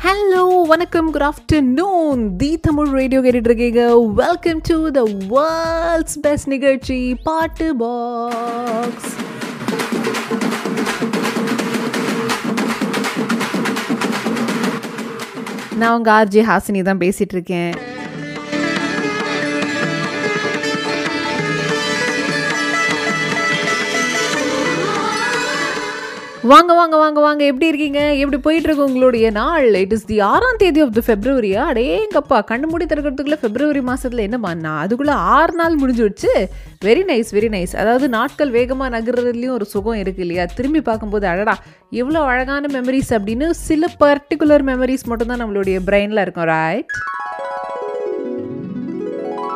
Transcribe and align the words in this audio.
Hello 0.00 0.42
வணக்கம் 0.64 1.08
good 1.10 1.24
afternoon 1.26 2.20
the 2.36 2.50
Tamil 2.60 2.90
radio 2.90 3.20
கேட்டுட்டு 3.20 3.50
இருக்கீங்க 3.50 3.82
welcome 4.20 4.60
to 4.68 4.76
the 4.90 5.02
world's 5.32 6.16
best 6.20 6.48
நிகழ்ச்சி 6.48 6.96
பாட்டு 7.24 7.68
பாக்ஸ் 7.82 9.10
நான் 15.78 15.94
உங்கள் 15.96 16.14
ஆர்ஜே 16.14 16.42
ஹாசினி 16.48 16.80
தான் 16.82 17.00
பேசிகிட்டு 17.00 17.36
இருக்கேன் 17.36 17.72
வாங்க 26.42 26.72
வாங்க 26.74 26.96
வாங்க 26.96 27.20
வாங்க 27.20 27.44
எப்படி 27.44 27.66
இருக்கீங்க? 27.68 28.14
எப்படி 28.14 28.38
போயிட்டு 28.38 28.68
இருக்கு 28.68 28.84
உங்களுடைய 28.84 29.30
நாள்? 29.30 29.74
இட் 29.74 29.92
இஸ் 29.92 30.06
தி 30.06 30.20
ஆறாம் 30.28 30.56
தேதி 30.56 30.80
ஆஃப் 30.80 30.94
தி 30.94 31.00
ஃபெப்ரவரியா 31.00 31.62
அடேங்கப்பா 31.70 32.38
கண்ணு 32.50 32.66
மூடி 32.66 32.84
திறக்கிறதுக்குள்ள 32.84 33.38
ஃபெப்ரவரி 33.42 33.80
மாசத்துல 33.80 34.18
என்னம்மா? 34.18 34.52
அதுக்குள்ள 34.82 35.10
ஆறு 35.34 35.52
நாள் 35.52 35.76
முடிஞ்சு 35.76 36.02
வச்சு 36.02 36.30
வெரி 36.84 37.04
நைஸ் 37.04 37.32
வெரி 37.34 37.48
நைஸ் 37.48 37.76
அதாவது 37.76 38.08
நாட்கள் 38.08 38.50
வேகமாக 38.50 38.90
நகர்றதுலேயும் 38.96 39.56
ஒரு 39.58 39.64
சுகம் 39.64 39.94
இருக்கு 39.94 40.22
இல்லையா? 40.22 40.44
திரும்பி 40.56 40.80
பார்க்கும்போது 40.80 41.26
அடடா 41.26 41.56
எவ்வளோ 41.92 42.20
அழகான 42.22 42.66
மெமரிஸ் 42.72 43.12
அப்படின்னு 43.18 43.50
சில 43.50 43.86
பர்டிகுலர் 44.00 44.62
மெமரிஸ் 44.62 45.06
மட்டும்தான் 45.06 45.42
நம்மளுடைய 45.44 45.78
பிரெயினில் 45.86 46.22
இருக்கும் 46.22 46.50
ரைட் 46.52 46.92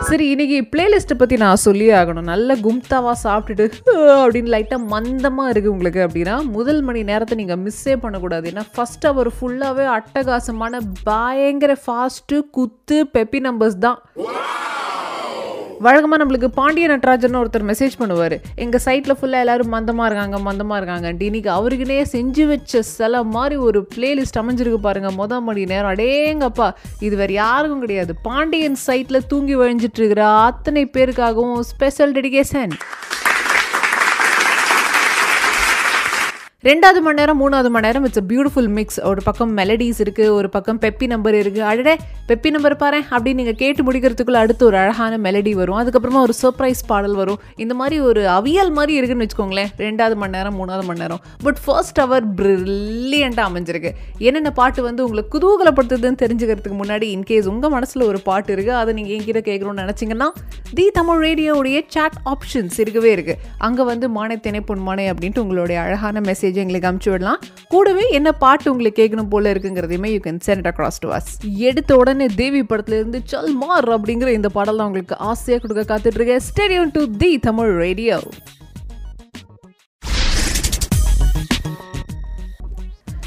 சரி 0.09 0.25
இன்னைக்கு 0.33 0.57
பிளேலிஸ்ட்டை 0.73 1.17
பற்றி 1.21 1.37
நான் 1.43 1.61
சொல்லி 1.65 1.87
ஆகணும். 1.99 2.29
நல்ல 2.33 2.55
கும்தாவாக 2.65 3.15
சாப்பிட்டுட்டு 3.23 3.93
அப்படின்னு 4.23 4.53
லைட்டாக 4.55 4.89
மந்தமாக 4.93 5.53
இருக்குது 5.53 5.73
உங்களுக்கு 5.75 6.01
அப்படின்னா 6.07 6.35
முதல் 6.57 6.81
மணி 6.89 7.03
நேரத்தை 7.11 7.37
நீங்கள் 7.41 7.63
மிஸ்ஸே 7.65 7.95
பண்ணக்கூடாது. 8.03 8.49
ஏன்னா 8.53 8.65
ஃபஸ்ட் 8.75 9.07
அவர் 9.13 9.31
ஃபுல்லாகவே 9.37 9.87
அட்டகாசமான 9.97 10.83
பயங்கர 11.11 11.77
ஃபாஸ்ட்டு 11.87 12.43
குத்து 12.59 12.99
பெப்பி 13.17 13.41
நம்பர்ஸ் 13.49 13.79
தான். 13.87 14.01
வழக்கமாக 15.85 16.19
நம்மளுக்கு 16.23 16.49
பாண்டிய 16.59 16.87
நட்ராஜன் 16.93 17.39
ஒருத்தர் 17.41 17.67
மெசேஜ் 17.71 17.95
பண்ணுவார். 18.01 18.35
எங்கள் 18.65 18.83
சைட்டில் 18.85 19.17
ஃபுல்லாக 19.19 19.45
எல்லாரும் 19.45 19.73
மந்தமாக 19.75 20.09
இருக்காங்க 20.11 20.39
மந்தமாக 20.47 20.79
இருக்காங்க. 20.81 21.25
இன்னைக்கு 21.29 21.51
அவருக்குனே 21.57 21.99
செஞ்சு 22.15 22.47
வச்ச 22.47 22.83
சில 22.83 23.23
மாதிரி 23.37 23.57
ஒரு 23.67 23.81
பிளேலிஸ்ட் 23.95 24.41
அமைஞ்சிருக்கு 24.43 24.81
பாருங்க. 24.89 25.11
மொதல் 25.21 25.45
மணி 25.49 25.65
நேரம். 25.73 25.91
அடேங்கப்பா 25.95 26.69
இது 27.07 27.17
வேறு 27.23 27.35
யாருக்கும் 27.43 27.85
கிடையாது. 27.87 28.15
பாண்டியன் 28.29 28.79
சைட்டில் 28.87 29.27
தூங்கி 29.33 29.57
வழிஞ்சிட்டு 29.63 30.01
இருக்கிற 30.03 30.25
அத்தனை 30.51 30.85
பேருக்காகவும் 30.97 31.61
ஸ்பெஷல் 31.73 32.15
டெடிகேஷன் 32.19 32.75
ரெண்டாவது 36.69 37.01
மணி 37.05 37.19
நேரம் 37.21 37.39
மூணாவது 37.43 37.71
மணி 37.73 37.85
நேரம் 37.87 38.05
இட்ஸ் 38.07 38.21
பியூட்டிஃபுல் 38.29 38.69
மிக்ஸ் 38.77 38.99
ஒரு 39.09 39.21
பக்கம் 39.27 39.51
மெலடிஸ் 39.59 39.99
இருக்குது 40.05 40.29
ஒரு 40.37 40.49
பக்கம் 40.55 40.79
பெப்பி 40.85 41.07
நம்பர் 41.13 41.37
இருக்குது 41.41 41.65
அடடே 41.71 41.95
பெப்பி 42.29 42.51
நம்பர் 42.55 42.77
பாரு 42.83 42.99
அப்படின்னு 43.15 43.39
நீங்கள் 43.41 43.59
கேட்டு 43.63 43.83
முடிக்கிறதுக்குள்ளே 43.87 44.41
அடுத்து 44.43 44.65
ஒரு 44.69 44.77
அழகான 44.83 45.17
மெலடி 45.27 45.53
வரும். 45.59 45.79
அதுக்கப்புறமா 45.81 46.21
ஒரு 46.27 46.35
சர்ப்ரைஸ் 46.41 46.81
பாடல் 46.91 47.17
வரும். 47.21 47.41
இந்த 47.65 47.75
மாதிரி 47.81 47.97
ஒரு 48.11 48.23
அவியல் 48.37 48.73
மாதிரி 48.79 48.95
இருக்குன்னு 48.99 49.27
வச்சுக்கோங்களேன். 49.27 49.69
ரெண்டாவது 49.87 50.17
மணி 50.23 50.35
நேரம் 50.37 50.57
மூணாவது 50.61 50.87
மணி 50.91 51.03
நேரம். 51.05 51.21
பட் 51.47 51.61
ஃபர்ஸ்ட் 51.65 52.01
அவர் 52.07 52.25
ப்ரில்லியண்ட்டாக 52.39 53.47
அமைஞ்சிருக்கு. 53.51 53.93
என்னென்ன 54.29 54.53
பாட்டு 54.61 54.87
வந்து 54.89 55.05
உங்களை 55.09 55.25
குதூகலப்படுத்துதுன்னு 55.35 56.21
தெரிஞ்சுக்கிறதுக்கு 56.25 56.81
முன்னாடி 56.83 57.09
இன்கேஸ் 57.17 57.51
உங்கள் 57.55 57.75
மனசில் 57.77 58.07
ஒரு 58.11 58.23
பாட்டு 58.31 58.51
இருக்குது 58.57 58.79
அதை 58.85 58.95
நீங்கள் 59.01 59.17
என்கிட்ட 59.19 59.43
கேட்கணும்னு 59.51 59.85
நினச்சிங்கன்னா 59.85 60.31
தி 60.79 60.89
தமிழ் 61.01 61.23
ரேடியோவுடைய 61.27 61.85
சாட் 61.97 62.19
ஆப்ஷன்ஸ் 62.35 62.81
இருக்கவே 62.87 63.13
இருக்குது 63.19 63.53
அங்கே 63.69 63.89
வந்து 63.93 64.07
மானை 64.19 64.39
தினை 64.49 64.63
பொன்மானை 64.73 65.07
அப்படின்ட்டு 65.15 65.45
உங்களுடைய 65.47 65.79
அழகான 65.87 66.21
மெசேஜ் 66.31 66.53
எங்களுக்கு 66.63 66.89
அமுச்சு 66.91 67.11
விடலாம். 67.11 67.41
கூடவே 67.69 68.07
என்ன 68.11 68.33
பாட்டு 68.45 68.73
உங்களுக்கு 68.73 69.01
கேட்கணும் 69.03 69.29
போல 69.29 69.53
இருக்குங்கிறதையுமே 69.55 70.11
you 70.15 70.21
can 70.27 70.43
send 70.47 70.69
across 70.71 71.01
to 71.01 71.11
us 71.11 71.31
எடுத்த 71.71 71.97
உடனே 71.97 72.27
தேவி 72.37 72.63
படத்துல 72.73 72.99
இருந்து 73.01 73.21
சல் 73.33 73.55
மார் 73.55 73.89
அப்படிங்கிற 73.97 74.33
இந்த 74.33 74.49
பாடல் 74.49 74.77
தான் 74.77 74.87
உங்களுக்கு 74.87 75.17
ஆசையாக 75.31 75.63
கொடுக்க 75.63 75.85
காத்துட்டு 75.93 76.21
இருக்கேன் 76.21 76.45
stay tuned 76.51 76.93
to 76.93 77.05
the 77.17 77.33
Tamil 77.39 77.73
radio 77.77 78.19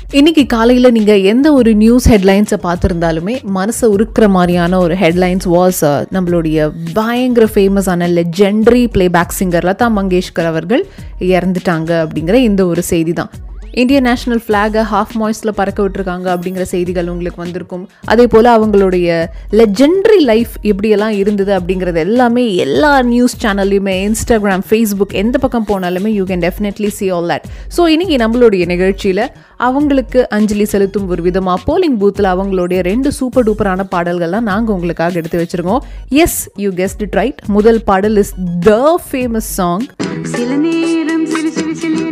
இன்னைக்கு 0.07 0.43
காலையில் 0.45 0.93
நீங்கள் 0.93 1.21
எந்த 1.21 1.47
ஒரு 1.53 1.71
நியூஸ் 1.73 2.05
ஹெட்லைன்ஸை 2.09 2.57
பார்த்துருந்தாலுமே 2.63 3.33
மனசை 3.53 3.87
உருக்குற 3.89 4.25
மாதிரியான 4.27 4.79
ஒரு 4.79 4.95
ஹெட்லைன்ஸ் 4.95 5.47
வாஸ் 5.47 5.81
uh, 5.83 5.97
நம்மளுடைய 6.11 6.67
பயங்கர 6.93 7.45
ஃபேமஸான 7.45 8.07
legendary 8.13 8.83
playback 8.93 9.35
singer 9.39 9.67
Lata 9.69 9.89
Mangeshkar 9.97 10.45
அவர்கள் 10.45 10.85
இறந்துட்டாங்க 11.19 11.91
அப்படிங்கிற 12.03 12.39
இந்த 12.41 12.65
ஒரு 12.65 12.83
செய்தி 12.83 13.13
தான். 13.13 13.33
இந்திய 13.73 13.99
நேஷனல் 13.99 14.41
ஃப்ளாகை 14.47 14.81
ஹாஃப் 14.91 15.13
மாய்ஸில் 15.19 15.53
பறக்க 15.55 15.79
விட்டுருக்காங்க 15.83 16.27
அப்படிங்கிற 16.33 16.61
செய்திகள் 16.61 17.07
உங்களுக்கு 17.07 17.43
வந்திருக்கும். 17.43 17.89
அதே 18.05 18.27
போல் 18.27 18.45
அவங்களுடைய 18.45 19.27
லெஜெண்டரி 19.51 20.19
லைஃப் 20.19 20.53
எப்படியெல்லாம் 20.61 21.09
இருந்தது 21.09 21.59
அப்படிங்கிறது 21.59 21.99
எல்லாமே 21.99 22.55
எல்லா 22.55 23.01
நியூஸ் 23.01 23.35
சேனல்லையுமே 23.45 23.95
இன்ஸ்டாகிராம் 24.09 24.63
ஃபேஸ்புக் 24.69 25.13
எந்த 25.13 25.37
பக்கம் 25.37 25.67
போனாலுமே 25.67 26.11
you 26.17 26.23
can 26.23 26.45
definitely 26.47 26.87
see 26.87 27.09
all 27.09 27.29
that 27.33 27.45
so 27.77 27.83
இன்றைக்கி 27.95 28.17
நம்மளுடைய 28.23 28.65
நிகழ்ச்சியில் 28.65 29.23
அவங்களுக்கு 29.55 30.29
அஞ்சலி 30.29 30.65
செலுத்தும் 30.65 31.07
ஒரு 31.07 31.21
விதமாக 31.21 31.59
போலிங் 31.67 31.97
பூத்தில் 32.01 32.33
அவங்களுடைய 32.33 32.81
ரெண்டு 32.81 33.11
சூப்பர் 33.11 33.45
டூப்பரான 33.49 33.85
பாடல்கள்லாம் 33.95 34.49
நாங்கள் 34.51 34.75
உங்களுக்காக 34.75 35.13
எடுத்து 35.13 35.41
வச்சிருக்கோம். 35.43 35.81
Yes 36.09 36.49
you 36.55 36.71
guessed 36.71 37.01
it 37.01 37.13
right 37.13 37.41
முதல் 37.47 37.83
பாடல் 37.83 38.17
இஸ் 38.17 38.33
த 38.59 38.99
ஃபேமஸ் 39.11 39.49
சாங் 39.59 39.85
சில 40.23 40.49
நேரம் 40.55 40.96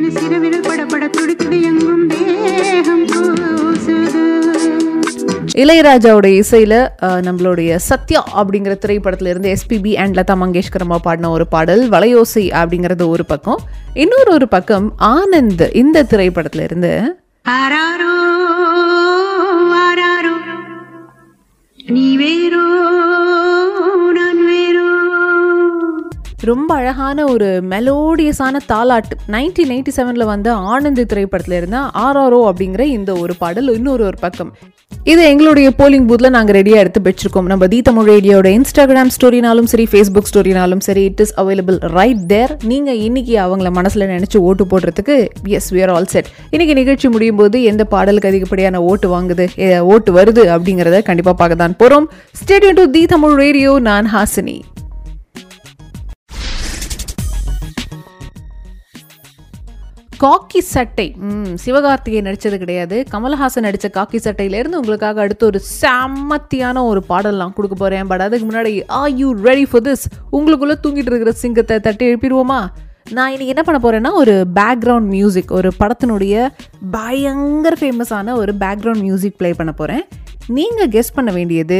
சிலியன 0.05 0.19
சிறுவிரல் 0.19 0.67
படபட 0.67 1.05
துடிக்குது 1.07 1.61
எங்கும் 1.61 2.07
தேகம் 2.07 3.05
கூசுது 3.07 4.23
இளையராஜாவோட 5.53 6.25
இசையில் 6.25 6.77
நம்மளுடைய 6.99 7.75
சத்யா 7.75 8.23
அப்படிங்கிற 8.35 8.73
திரைப்படத்துல 8.85 9.27
இருந்து 9.27 9.55
எஸ்பிபி 9.55 9.93
அண்ட் 9.93 10.17
லதா 10.17 10.35
மங்கேஷ்கர் 10.41 10.79
அம்மா 10.79 10.97
பாடின 10.97 11.29
ஒரு 11.29 11.47
பாடல் 11.47 11.89
வளையோசை 11.89 12.45
அப்படிங்கிறது 12.53 13.07
ஒரு 13.07 13.25
பக்கம். 13.25 13.61
இன்னொரு 13.93 14.31
ஒரு 14.31 14.47
பக்கம் 14.47 14.93
ஆனந்த் 14.99 15.75
இந்த 15.75 16.03
திரைப்படத்துல 16.03 16.63
இருந்து 16.63 16.93
நீ 21.79 22.17
வேறோ 22.17 22.63
ரொம்ப 26.43 26.69
அழகான 26.79 27.25
ஒரு 27.33 27.47
மெலோடியஸான 27.71 28.59
தாலாட்டு. 28.71 29.15
நைன்டீன் 29.35 29.71
எயிட்டி 29.75 29.91
செவனில் 29.97 30.29
வந்த 30.31 30.49
ஆனந்த் 30.73 31.01
திரைப்படத்தில் 31.11 31.55
இருந்த 31.57 31.77
ஆர்ஆர்ஓ 32.05 32.39
அப்படிங்கிற 32.49 32.83
இந்த 32.97 33.11
ஒரு 33.23 33.35
பாடல் 33.41 33.69
இன்னொரு 33.75 34.03
ஒரு 34.09 34.17
பக்கம். 34.23 34.51
இது 35.11 35.21
எங்களுடைய 35.31 35.67
போலிங் 35.79 36.05
பூத்தில் 36.09 36.33
நாங்கள் 36.35 36.55
ரெடியாக 36.57 36.83
எடுத்து 36.83 36.99
வச்சிருக்கோம். 37.07 37.47
நம்ம 37.51 37.67
தி 37.73 37.79
தமிழ் 37.87 38.07
ரேடியோட 38.11 38.47
இன்ஸ்டாகிராம் 38.57 39.11
ஸ்டோரினாலும் 39.15 39.69
சரி 39.73 39.85
ஃபேஸ்புக் 39.91 40.29
ஸ்டோரினாலும் 40.31 40.83
சரி 40.87 41.03
it 41.09 41.21
is 41.25 41.33
available 41.41 41.77
right 41.97 42.23
there 42.33 42.53
நீங்கள் 42.71 43.01
இன்னைக்கு 43.07 43.35
அவங்கள 43.45 43.71
மனசில் 43.79 44.09
நினச்சி 44.13 44.39
ஓட்டு 44.49 44.65
போடுறதுக்கு 44.73 45.17
yes 45.59 45.71
we 45.75 45.81
are 45.87 45.93
all 45.95 46.11
set 46.13 46.29
இன்னைக்கு 46.51 46.77
நிகழ்ச்சி 46.81 47.09
முடியும் 47.15 47.41
போது 47.41 47.63
எந்த 47.71 47.85
பாடலுக்கு 47.95 48.31
அதிகப்படியான 48.31 48.81
ஓட்டு 48.91 49.09
வாங்குது 49.15 49.47
ஓட்டு 49.93 50.11
வருது 50.19 50.45
அப்படிங்கிறத 50.55 51.01
கண்டிப்பாக 51.09 51.37
பார்க்க 51.41 51.63
தான் 51.63 51.77
போகிறோம் 51.83 52.07
stay tuned 52.41 52.79
to 52.81 52.87
the 52.97 53.03
Tamil 53.15 53.35
radio 53.45 53.73
நான் 53.89 54.09
ஹாசினி. 54.15 54.57
காக்கி 60.23 60.61
சட்டை. 60.73 61.05
சிவகார்த்திகை 61.63 62.21
நடித்தது 62.27 62.57
கிடையாது. 62.63 62.97
கமல்ஹாசன் 63.13 63.65
நடித்த 63.67 63.87
காக்கி 63.97 64.19
சட்டையிலேருந்து 64.25 64.79
உங்களுக்காக 64.81 65.21
அடுத்து 65.25 65.45
ஒரு 65.45 65.59
செம்மத்தியான 65.81 66.83
ஒரு 66.91 67.01
பாடல்லாம் 67.09 67.53
கொடுக்க 67.57 67.75
போகிறேன் 67.75 68.07
பட் 68.11 68.23
அதுக்கு 68.25 68.47
முன்னாடி 68.49 68.73
are 68.99 69.01
you 69.21 69.29
ready 69.49 69.65
for 69.71 69.85
this 69.87 70.05
உங்களுக்குள்ளே 70.37 70.77
தூங்கிட்டு 70.83 71.11
இருக்கிற 71.13 71.33
சிங்கத்தை 71.43 71.77
தட்டி 71.79 72.05
எழுப்பிடுவோமா? 72.11 72.59
நான் 73.15 73.31
இன்றைக்கி 73.33 73.53
என்ன 73.53 73.63
பண்ண 73.65 73.79
போகிறேன்னா 73.81 74.11
ஒரு 74.21 74.35
பேக்ரவுண்ட் 74.59 75.09
மியூசிக் 75.15 75.51
ஒரு 75.51 75.71
படத்தினுடைய 75.81 76.35
பயங்கர 76.91 77.75
ஃபேமஸான 77.81 78.35
ஒரு 78.41 78.53
பேக்ரவுண்ட் 78.63 79.03
மியூசிக் 79.07 79.37
ப்ளே 79.37 79.51
பண்ண 79.53 79.71
போகிறேன் 79.71 80.03
நீங்கள் 80.57 80.91
கெஸ் 80.95 81.15
பண்ண 81.19 81.31
வேண்டியது 81.31 81.79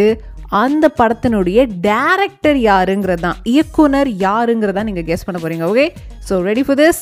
அந்த 0.64 0.86
படத்தினுடைய 1.00 1.60
டேரக்டர் 1.88 2.58
யாருங்கிறது 2.70 3.22
தான் 3.22 3.40
இயக்குனர் 3.54 4.10
யாருங்கிறதா 4.26 4.84
நீங்கள் 4.84 5.08
கெஸ் 5.10 5.26
பண்ண 5.28 5.40
போகிறீங்க 5.42 5.66
okay 5.72 5.86
so 6.30 6.36
ready 6.50 6.64
for 6.68 6.80
this 6.82 7.02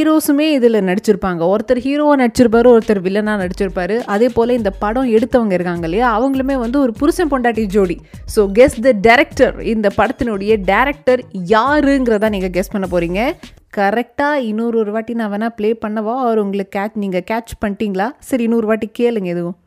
ஹீரோஸுமே 0.00 0.44
இதில் 0.56 0.86
நடிச்சிருப்பாங்க. 0.88 1.40
ஒருத்தர் 1.52 1.80
ஹீரோவாக 1.86 2.18
நடிச்சிருப்பாரு 2.20 2.68
ஒருத்தர் 2.74 3.00
வில்லனாக 3.06 3.40
நடிச்சிருப்பாரு. 3.42 3.96
அதே 4.14 4.28
போல் 4.36 4.54
இந்த 4.58 4.70
படம் 4.82 5.08
எடுத்தவங்க 5.16 5.54
இருக்காங்க 5.58 5.84
இல்லையா? 5.88 6.06
அவங்களுமே 6.18 6.56
வந்து 6.62 6.78
ஒரு 6.84 6.92
புருஷன் 7.00 7.30
பொண்டாட்டி 7.32 7.64
ஜோடி. 7.74 7.96
ஸோ 8.34 8.42
கெஸ் 8.58 8.76
த 8.86 8.92
டேரக்டர் 9.06 9.56
இந்த 9.74 9.90
படத்தினுடைய 9.98 10.54
டேரக்டர் 10.70 11.22
யாருங்கிறத 11.54 12.30
நீங்கள் 12.36 12.54
கெஸ் 12.56 12.72
பண்ண 12.74 12.88
போகிறீங்க 12.94 13.20
கரெக்டாக 13.78 14.46
இன்னொரு 14.50 14.78
ஒரு 14.84 14.92
வாட்டி 14.94 15.18
நான் 15.20 15.32
வேணால் 15.34 15.54
ப்ளே 15.58 15.72
பண்ணவா? 15.84 16.14
அவர் 16.26 16.42
உங்களுக்கு 16.44 16.76
கேட்ச் 16.78 17.02
நீங்கள் 17.04 17.26
கேட்ச் 17.32 17.54
பண்ணிட்டீங்களா? 17.64 18.08
சரி 18.30 18.46
இன்னொரு 18.48 18.68
வாட்டி 18.72 18.88
கேளுங்க 19.00 19.30
எதுவும். 19.36 19.58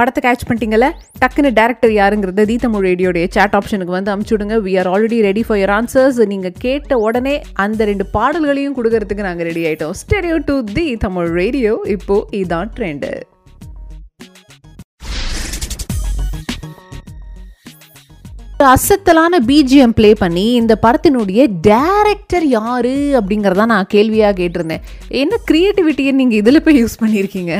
படத்தை 0.00 0.22
கேட்ச் 0.26 0.46
பண்ணிட்டீங்கல்ல? 0.48 0.88
டக்குன்னு 1.22 1.50
டேரக்டர் 1.60 1.94
யாருங்கிறத 2.00 2.46
தி 2.50 2.58
தமிழ் 2.66 2.86
ரேடியோடைய 2.88 3.26
சேட் 3.36 3.56
ஆப்ஷனுக்கு 3.60 3.96
வந்து 3.98 4.12
அமுச்சு 4.14 4.34
விடுங்க. 4.36 4.58
We 4.66 4.74
are 4.82 4.90
already 4.92 5.18
ready 5.28 5.42
for 5.46 5.60
your 5.62 5.74
answers 5.78 6.20
நீங்கள் 6.34 6.56
கேட்ட 6.66 6.98
உடனே 7.06 7.34
அந்த 7.64 7.90
ரெண்டு 7.90 8.06
பாடல்களையும் 8.16 8.76
கொடுக்கறதுக்கு 8.78 9.28
நாங்கள் 9.28 9.48
ரெடி 9.50 9.64
ஆகிட்டோம் 9.70 9.98
stay tuned 10.02 10.38
to 10.50 10.56
the 10.76 10.86
Tamil 11.06 11.30
radio. 11.40 11.74
இப்போது 11.96 12.26
இதான் 12.42 12.72
ட்ரெண்டு 12.78 13.10
அசத்தலான 18.64 19.38
பிஜிஎம் 19.46 19.94
ப்ளே 19.98 20.14
பண்ணி 20.14 20.52
இந்த 20.52 20.78
படத்தினுடைய 20.82 21.40
டேரக்டர் 21.66 22.42
யாரு 22.42 22.94
அப்படிங்கிறத 23.18 23.66
நான் 23.66 23.86
கேள்வியாக 23.88 24.34
கேட்டிருந்தேன். 24.40 24.82
என்ன 25.08 25.38
க்ரியேட்டிவிட்டியை 25.50 26.12
நீங்கள் 26.12 26.38
இதில் 26.38 26.62
போய் 26.62 26.84
யூஸ் 26.84 26.98
பண்ணியிருக்கீங்க 27.00 27.54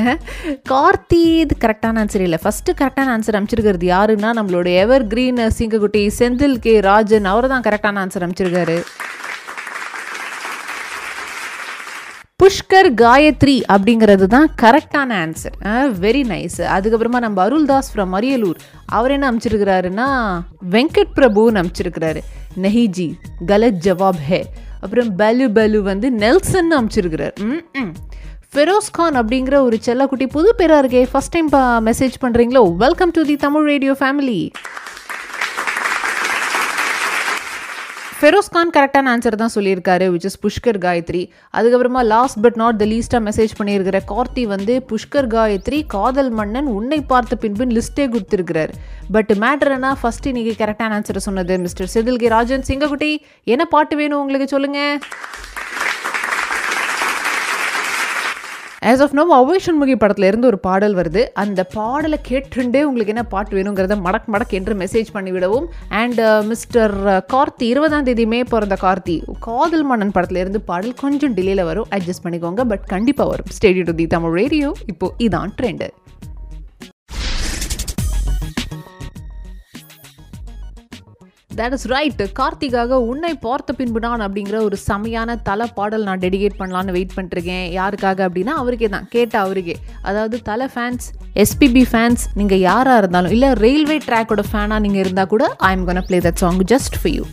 கார்த்தி 0.71 1.21
இது 1.43 1.55
கரெக்டான 1.65 2.01
ஆன்சர் 2.03 2.25
இல்லை. 2.27 2.39
ஃபஸ்ட்டு 2.43 2.77
கரெக்டான 2.81 3.13
ஆன்சர் 3.15 3.39
அமைச்சிருக்கிறது 3.39 3.87
யாருன்னா 3.95 4.31
நம்மளோட 4.39 4.67
எவர் 4.83 5.07
கிரீன் 5.07 5.41
சிங்கக்குட்டி 5.59 6.03
செந்தில் 6.19 6.59
கே. 6.59 6.79
ராஜன் 6.79 7.25
அவர் 7.25 7.47
தான் 7.47 7.65
கரெக்டான 7.69 8.03
ஆன்சர் 8.05 8.25
அமைச்சிருக்காரு 8.27 8.77
புஷ்கர் 12.41 12.87
காயத்ரி 13.01 13.55
அப்படிங்கிறது 13.73 14.25
தான் 14.33 14.47
கரெக்டான 14.61 15.09
ஆன்சர் 15.23 15.55
வெரி 16.03 16.21
நைஸ் 16.29 16.55
அதுக்கப்புறமா 16.75 17.19
நம்ம 17.25 17.37
அருள்தாஸ் 17.47 17.89
ஃப்ரம் 17.91 18.13
அரியலூர். 18.17 18.59
அவர் 18.97 19.13
என்ன 19.15 19.25
அமைச்சிருக்கிறாருன்னா 19.31 20.07
வெங்கட் 20.75 21.11
பிரபுன்னு 21.17 21.61
அமைச்சிருக்கிறாரு. 21.61 22.21
நெஹிஜி 22.63 23.07
கலத் 23.51 23.79
ஜவாப் 23.87 24.21
ஹே. 24.29 24.41
அப்புறம் 24.83 25.11
பலு 25.21 25.47
பலு 25.57 25.81
வந்து 25.89 26.09
நெல்சன் 26.23 26.73
அமைச்சிருக்கிறார். 26.79 27.35
ம் 27.49 27.93
ஃபெரோஸ் 28.53 28.91
கான் 28.97 29.19
அப்படிங்கிற 29.21 29.57
ஒரு 29.67 29.79
செல்லக்குட்டி 29.87 30.27
புது 30.37 30.49
பேராக 30.61 30.81
இருக்கே. 30.83 31.03
ஃபஸ்ட் 31.13 31.35
டைம் 31.37 31.51
மெசேஜ் 31.89 32.17
பண்ணுறீங்களோ 32.25 32.63
welcome 32.85 33.13
to 33.17 33.23
the 33.31 33.35
Tamil 33.45 33.67
radio 33.73 33.95
family 34.01 34.39
Feroz 38.21 38.49
Khan 38.49 38.71
கரெக்டான 38.73 39.11
ஆன்சர் 39.11 39.35
தான் 39.35 39.53
சொல்லியிருக்காரு 39.53 40.05
விச் 40.13 40.25
இஸ் 40.29 40.37
புஷ்கர் 40.43 40.77
காயத்ரி 40.83 41.21
அதுக்கப்புறமா 41.53 42.01
லாஸ்ட் 42.05 42.37
பட் 42.41 42.55
நாட் 42.55 42.77
த 42.81 42.85
லீஸ்ட்டாக 42.85 43.21
மெசேஜ் 43.27 43.53
பண்ணியிருக்கிற 43.59 43.99
கார்த்தி 44.11 44.43
வந்து 44.51 44.73
புஷ்கர் 44.89 45.29
காயத்ரி 45.35 45.85
காதல் 45.95 46.29
மன்னன் 46.39 46.69
உன்னை 46.75 47.01
பார்த்த 47.11 47.35
பின்பு 47.35 47.65
லிஸ்ட்டே 47.77 48.05
கொடுத்துருக்கிறார். 48.13 48.73
பட் 49.11 49.31
மேட்டர் 49.45 49.73
என்ன? 49.77 49.95
ஃபர்ஸ்ட் 50.01 50.27
இன்னைக்கு 50.27 50.53
கரெக்டான 50.61 50.99
ஆன்சரை 50.99 51.23
சொன்னது 51.27 51.57
மிஸ்டர் 51.57 51.91
செதில் 51.93 52.21
கே 52.23 52.27
ராஜன் 52.27 52.67
சிங்ககுட்டி 52.69 53.11
என்ன 53.53 53.65
பாட்டு 53.65 53.95
வேணும் 53.95 54.19
உங்களுக்கு 54.19 54.47
சொல்லுங்கள் 54.47 54.99
as 58.89 59.01
of 59.03 59.13
now 59.17 59.23
Avvai 59.33 59.57
Shanmughi 59.65 59.95
படத்துலேருந்து 60.03 60.45
ஒரு 60.45 60.59
பாடல் 60.59 60.95
வருது. 60.95 61.25
அந்த 61.33 61.63
பாடலை 61.63 62.19
கேட்டுண்டே 62.29 62.81
உங்களுக்கு 62.81 63.13
என்ன 63.13 63.23
பாட்டு 63.23 63.53
வேணுங்கிறத 63.57 63.95
மடக் 64.05 64.29
மடக் 64.33 64.55
என்று 64.59 64.73
மெசேஜ் 64.73 65.09
பண்ணிவிடவும். 65.13 65.65
And 65.89 66.21
mister 66.45 66.95
uh, 67.03 67.11
uh, 67.11 67.19
Karthi 67.33 67.67
இருபதாம் 67.73 68.03
தேதி 68.03 68.25
மே 68.25 68.43
பிறந்த 68.43 68.77
கார்த்தி 68.81 69.23
காதல் 69.39 69.83
மன்னன் 69.83 70.15
படத்துலேருந்து 70.15 70.57
பாடல் 70.57 70.93
கொஞ்சம் 70.93 71.35
டிலேல 71.35 71.63
வரும். 71.63 71.87
அட்ஜஸ்ட் 71.91 72.23
பண்ணிக்கோங்க 72.23 72.63
பட் 72.63 72.85
கண்டிப்பாக 72.85 73.29
வரும். 73.29 73.45
Stay tuned 73.57 73.83
to 73.83 73.95
the 73.95 74.07
Tamil 74.07 74.31
radio 74.31 74.71
இப்போ 74.85 75.13
இதான் 75.17 75.53
ட்ரெண்டு 75.61 75.89
தட் 81.55 81.71
இஸ் 81.71 81.87
ரைட் 81.87 82.29
கார்த்திகாக 82.39 82.91
உன்னை 82.91 83.33
பார்த்த 83.33 83.73
பின்பு 83.73 83.99
நான் 83.99 84.21
அப்படிங்கிற 84.21 84.63
ஒரு 84.63 84.77
செமையான 84.87 85.41
தலை 85.41 85.67
பாடல் 85.75 86.03
நான் 86.03 86.19
டெடிகேட் 86.19 86.59
பண்ணலான்னு 86.59 86.91
வெயிட் 86.91 87.15
பண்ணிருக்கேன் 87.15 87.65
யாருக்காக 87.73 88.29
அப்படின்னா 88.29 88.45
அவருக்கே 88.45 88.89
தான். 88.89 89.07
கேட்ட 89.09 89.39
அவருக்கே. 89.39 89.77
அதாவது 90.01 90.41
தலை 90.41 90.67
ஃபேன்ஸ் 90.75 91.11
எஸ்பிபி 91.33 91.85
ஃபேன்ஸ் 91.91 92.25
நீங்கள் 92.33 92.59
யாராக 92.59 92.97
இருந்தாலும் 92.97 93.31
இல்லை 93.31 93.53
ரயில்வே 93.53 93.97
ட்ராக்கோட 93.97 94.43
ஃபேனாக 94.51 94.79
நீங்கள் 94.79 94.99
இருந்தால் 94.99 95.27
கூட 95.27 95.55
I 95.57 95.71
am 95.71 95.85
gonna 95.85 96.03
play 96.07 96.19
that 96.19 96.35
song 96.35 96.63
just 96.63 96.95
for 97.01 97.13
you 97.13 97.23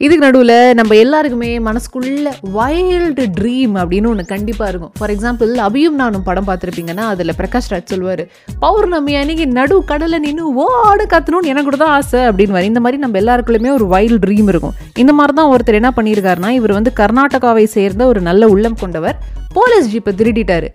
இதுக்கு 0.00 0.24
நடுவில் 0.24 0.74
நம்ம 0.78 0.94
எல்லாருக்குமே 1.02 1.50
மனசுக்குள்ள 1.66 2.30
வைல்டு 2.56 3.24
ட்ரீம் 3.36 3.74
அப்படின்னு 3.82 4.08
ஒன்று 4.10 4.24
கண்டிப்பாக 4.32 4.70
இருக்கும். 4.70 4.90
ஃபார் 4.98 5.12
எக்ஸாம்பிள் 5.14 5.52
அபியும் 5.66 5.96
நானும் 6.00 6.24
படம் 6.26 6.48
பார்த்துருப்பீங்கன்னா 6.48 7.04
அதில் 7.12 7.32
பிரகாஷ் 7.38 7.70
ராஜ் 7.70 7.92
சொல்லுவார் 7.92 8.22
பௌர்ணமி 8.64 9.14
அன்னைக்கு 9.20 9.46
நடு 9.58 9.76
கடலை 9.84 10.18
நின்று 10.18 10.44
ஓடு 10.64 11.06
கத்தணும்னு 11.14 11.52
எனக்கு 11.52 11.68
கூட 11.70 11.78
தான் 11.84 11.94
ஆசை 12.00 12.20
அப்படின்னு 12.28 12.68
இந்த 12.70 12.82
மாதிரி 12.86 13.00
நம்ம 13.04 13.20
எல்லாருக்குள்ளுமே 13.22 13.72
ஒரு 13.78 13.86
வைல்டு 13.94 14.20
ட்ரீம் 14.26 14.50
இருக்கும். 14.54 14.76
இந்த 15.04 15.14
மாதிரி 15.20 15.36
தான் 15.40 15.50
ஒருத்தர் 15.54 15.80
என்ன 15.80 15.92
பண்ணியிருக்காருன்னா 15.96 16.52
இவர் 16.58 16.76
வந்து 16.78 16.92
கர்நாடகாவை 17.00 17.64
சேர்ந்த 17.76 18.06
ஒரு 18.06 18.22
நல்ல 18.28 18.48
உள்ளம் 18.56 18.78
கொண்டவர் 18.84 19.18
போலீஸ் 19.56 19.90
ஜீப்பை 19.92 20.12
திருடிட்டாரு. 20.20 20.68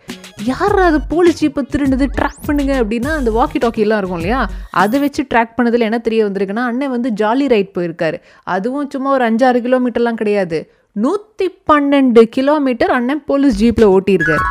யார் 0.50 0.78
அது 0.88 1.00
போலீஸ் 1.13 1.39
ஜீப்பை 1.42 1.63
திருடுனது? 1.74 2.06
ட்ராக் 2.18 2.45
பண்ணுங்க 2.45 2.74
அப்படின்னா 2.83 3.12
அந்த 3.19 3.31
வாக்கி 3.38 3.60
டாக்கி 3.63 3.83
எல்லாம் 3.86 4.00
இருக்கும் 4.01 4.22
இல்லையா? 4.22 4.42
அதை 4.83 5.00
வச்சு 5.00 5.24
ட்ராக் 5.33 5.56
பண்ணதில் 5.57 5.88
என்ன 5.89 6.00
தெரிய 6.07 6.22
வந்திருக்குன்னா 6.28 6.63
அண்ணன் 6.72 6.94
வந்து 6.95 7.12
ஜாலி 7.22 7.48
ரைட் 7.54 7.75
போயிருக்காரு. 7.78 8.19
அதுவும் 8.56 8.89
சும்மா 8.89 9.12
ஒரு 9.18 9.25
அஞ்சாறு 9.30 9.62
கிலோமீட்டர்லாம் 9.68 10.22
கிடையாது. 10.24 10.60
நூற்றி 11.06 11.48
பன்னெண்டு 11.72 12.24
கிலோமீட்டர் 12.38 12.94
அண்ணன் 13.00 13.25
போலீஸ் 13.25 13.60
ஜீப்பில் 13.63 13.92
ஓட்டியிருக்காரு. 13.95 14.45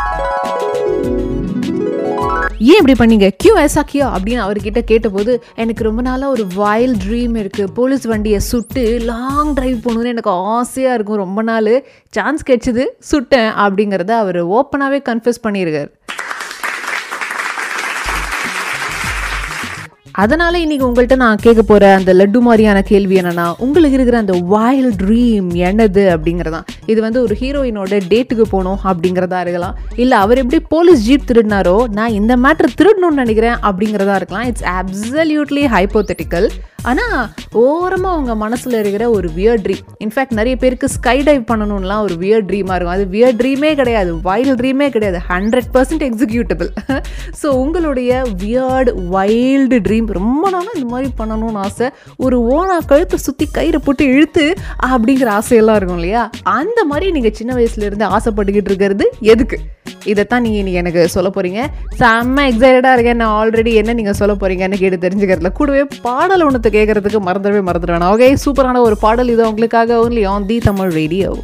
ஏன் 2.63 2.79
இப்படி 2.81 2.95
பண்ணீங்க? 3.01 3.31
கியூ 3.37 3.53
ஐசா 3.59 3.83
கியூ 3.87 4.07
அப்படின்னு 4.07 4.41
அவர்கிட்ட 4.47 4.81
கேட்டபோது 4.81 5.43
எனக்கு 5.55 5.83
ரொம்ப 5.85 6.03
நாளாக 6.03 6.33
ஒரு 6.33 6.47
வைல்ட் 6.55 7.03
ட்ரீம் 7.03 7.37
இருக்குது 7.43 7.73
போலீஸ் 7.75 8.05
வண்டியை 8.05 8.39
சுட்டு 8.39 8.99
லாங் 9.01 9.53
டிரைவ் 9.53 9.77
போகணுன்னு 9.77 10.13
எனக்கு 10.15 10.31
ஆசையாக 10.31 10.95
இருக்கும். 10.95 11.17
ரொம்ப 11.17 11.43
நாள் 11.43 11.85
சான்ஸ் 12.11 12.45
கிடைச்சிது 12.51 12.85
சுட்டேன். 13.13 13.51
அப்படிங்கிறத 13.65 14.11
அவர் 14.11 14.47
ஓப்பனாகவே 14.47 15.01
கன்ஃபியூஸ் 15.11 15.43
பண்ணியிருக்கார் 15.49 15.91
அதனால 20.15 20.59
இன்னைக்கு 20.59 20.87
உங்கள்கிட்ட 20.87 21.17
நான் 21.17 21.43
கேட்க 21.45 21.63
போற 21.63 21.95
அந்த 21.99 22.13
லட்டு 22.15 22.41
மாதிரியான 22.47 22.79
கேள்வி 22.83 23.17
என்னன்னா 23.21 23.45
உங்களுக்கு 23.65 23.97
இருக்கிற 23.99 24.19
அந்த 24.19 24.35
வைல்ட் 24.53 24.97
ட்ரீம் 25.03 25.51
என்னது 25.69 26.05
அப்படிங்கிறதான். 26.15 26.67
இது 26.87 27.01
வந்து 27.01 27.23
ஒரு 27.23 27.35
ஹீரோயினோட 27.41 28.01
டேட்டுக்கு 28.13 28.47
போகணும் 28.55 28.81
அப்படிங்கிறதா 28.91 29.41
இருக்கலாம். 29.41 29.77
இல்லை 29.97 30.19
அவர் 30.19 30.41
எப்படி 30.43 30.61
போலீஸ் 30.75 31.05
ஜீப் 31.09 31.29
திருடினாரோ 31.31 31.77
நான் 31.99 32.17
இந்த 32.21 32.37
மேட்ரு 32.37 32.71
திருடணும்னு 32.81 33.23
நினைக்கிறேன் 33.25 33.57
அப்படிங்கிறதா 33.69 34.17
இருக்கலாம். 34.21 34.49
இட்ஸ் 34.51 34.67
அப்சல்யூட்லி 34.81 35.65
ஹைப்போத்தட்டிக்கல் 35.77 36.49
ஆனால் 36.91 37.17
ஓரமாக 37.63 38.19
உங்கள் 38.19 38.39
மனசில் 38.43 38.77
இருக்கிற 38.81 39.11
ஒரு 39.17 39.29
வியர் 39.39 39.63
ட்ரீம் 39.65 39.83
இன்ஃபேக்ட் 40.05 40.37
நிறைய 40.39 40.57
பேருக்கு 40.61 40.89
ஸ்கை 40.95 41.17
டைவ் 41.27 41.43
பண்ணணும்லாம் 41.51 42.05
ஒரு 42.07 42.15
வியர் 42.23 42.47
ட்ரீமாக 42.51 42.77
இருக்கும். 42.77 42.95
அது 42.95 43.05
வியர் 43.15 43.37
ட்ரீமே 43.41 43.75
கிடையாது 43.81 44.11
வைல்ட் 44.29 44.55
ட்ரீமே 44.61 44.89
கிடையாது. 44.95 45.19
ஹண்ட்ரட் 45.29 45.71
பர்சன்ட் 45.75 46.05
எக்ஸிக்யூட்டபிள் 46.09 46.71
ஸோ 47.43 47.47
உங்களுடைய 47.65 48.23
வியர்டு 48.45 48.95
வைல்டு 49.17 49.79
ட்ரீம் 49.89 50.00
ரொம்ப 50.09 50.51
நாளாக 50.51 50.79
இந்த 50.79 50.91
மாதிரி 50.93 51.11
பண்ணணும்னு 51.19 51.63
ஆசை. 51.67 51.89
ஒரு 52.17 52.37
ஓனா 52.43 52.77
கழுத்தை 52.87 53.19
சுற்றி 53.19 53.49
கயிறை 53.59 53.77
போட்டு 53.85 54.05
இழுத்து 54.05 54.55
அப்படிங்கிற 54.87 55.29
ஆசையெல்லாம் 55.39 55.75
இருக்கும் 55.75 55.97
இல்லையா? 55.97 56.31
அந்த 56.43 56.85
மாதிரி 56.85 57.11
நீங்கள் 57.13 57.33
சின்ன 57.33 57.55
வயசுலேருந்து 57.55 58.09
ஆசைப்பட்டுக்கிட்டு 58.17 58.71
இருக்கிறது 58.73 59.13
எதுக்கு? 59.21 59.59
இதைத்தான் 60.05 60.43
நீங்கள் 60.43 60.59
இன்னைக்கு 60.59 60.83
எனக்கு 60.83 61.09
சொல்ல 61.09 61.29
போகிறீங்க 61.29 61.61
செம்ம 61.99 62.45
எக்ஸைட்டடாக 62.51 62.93
இருக்கேன். 62.93 63.17
நான் 63.17 63.37
ஆல்ரெடி 63.41 63.73
என்ன 63.73 63.93
நீங்கள் 63.93 64.19
சொல்ல 64.21 64.35
போகிறீங்கன்னு 64.35 64.83
கேட்டு 64.83 65.09
தெரிஞ்சுக்கிறதுல. 65.09 65.53
கூடவே 65.53 65.85
பாடல் 66.03 66.43
ஒன்று 66.43 66.71
கேட்கறதுக்கு 66.71 67.21
மறந்துடவே 67.29 67.63
மறந்துடுவேன். 67.71 68.11
ஓகே 68.15 68.37
சூப்பரான 68.45 68.81
ஒரு 68.81 68.97
பாடல் 68.97 69.29
இது 69.29 69.49
உங்களுக்காக 69.49 70.09
only 70.09 70.27
on 70.27 70.47
the 70.47 70.59
Tamil 70.59 70.91
radio. 70.91 71.37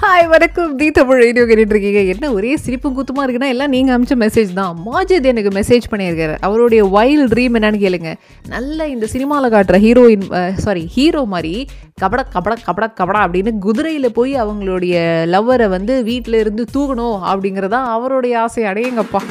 Hi 0.00 0.26
வணக்கம். 0.32 0.72
தி 0.80 0.86
தமிழ் 0.96 1.20
ரேடியோ 1.22 1.44
கேட்டுட்டு 1.46 1.74
இருக்கீங்க. 1.74 2.00
என்ன 2.12 2.26
ஒரே 2.34 2.50
சிரிப்பும் 2.64 2.94
குத்துமா 2.96 3.22
இருக்குன்னா 3.24 3.48
எல்லாம் 3.54 3.72
நீங்கள் 3.74 3.94
அமிச்ச 3.94 4.14
மெசேஜ் 4.22 4.50
தான். 4.58 4.74
மாஜித் 4.84 5.26
எனக்கு 5.30 5.50
மெசேஜ் 5.56 5.88
பண்ணியிருக்காரு. 5.92 6.34
அவருடைய 6.46 6.82
வைல் 6.94 7.24
ட்ரீம் 7.32 7.56
என்னன்னு 7.58 7.80
கேளுங்க. 7.84 8.10
நல்ல 8.54 8.86
இந்த 8.94 9.06
சினிமாவில் 9.14 9.52
காட்டுற 9.54 9.78
ஹீரோயின் 9.86 10.26
சாரி 10.64 10.84
ஹீரோ 10.96 11.22
மாதிரி 11.34 11.54
கபட 12.02 12.22
கபட 12.34 12.56
கபட 12.68 12.88
கபடா 13.00 13.22
அப்படின்னு 13.26 13.54
குதிரையில் 13.66 14.16
போய் 14.18 14.34
அவங்களுடைய 14.44 14.94
லவ்வரை 15.34 15.68
வந்து 15.76 15.96
வீட்டில் 16.10 16.40
இருந்து 16.42 16.66
தூக்கணும் 16.76 17.18
அப்படிங்கிறதா 17.32 17.80
அவருடைய 17.96 18.36
ஆசை. 18.44 18.64
அடையங்கப்பா 18.72 19.22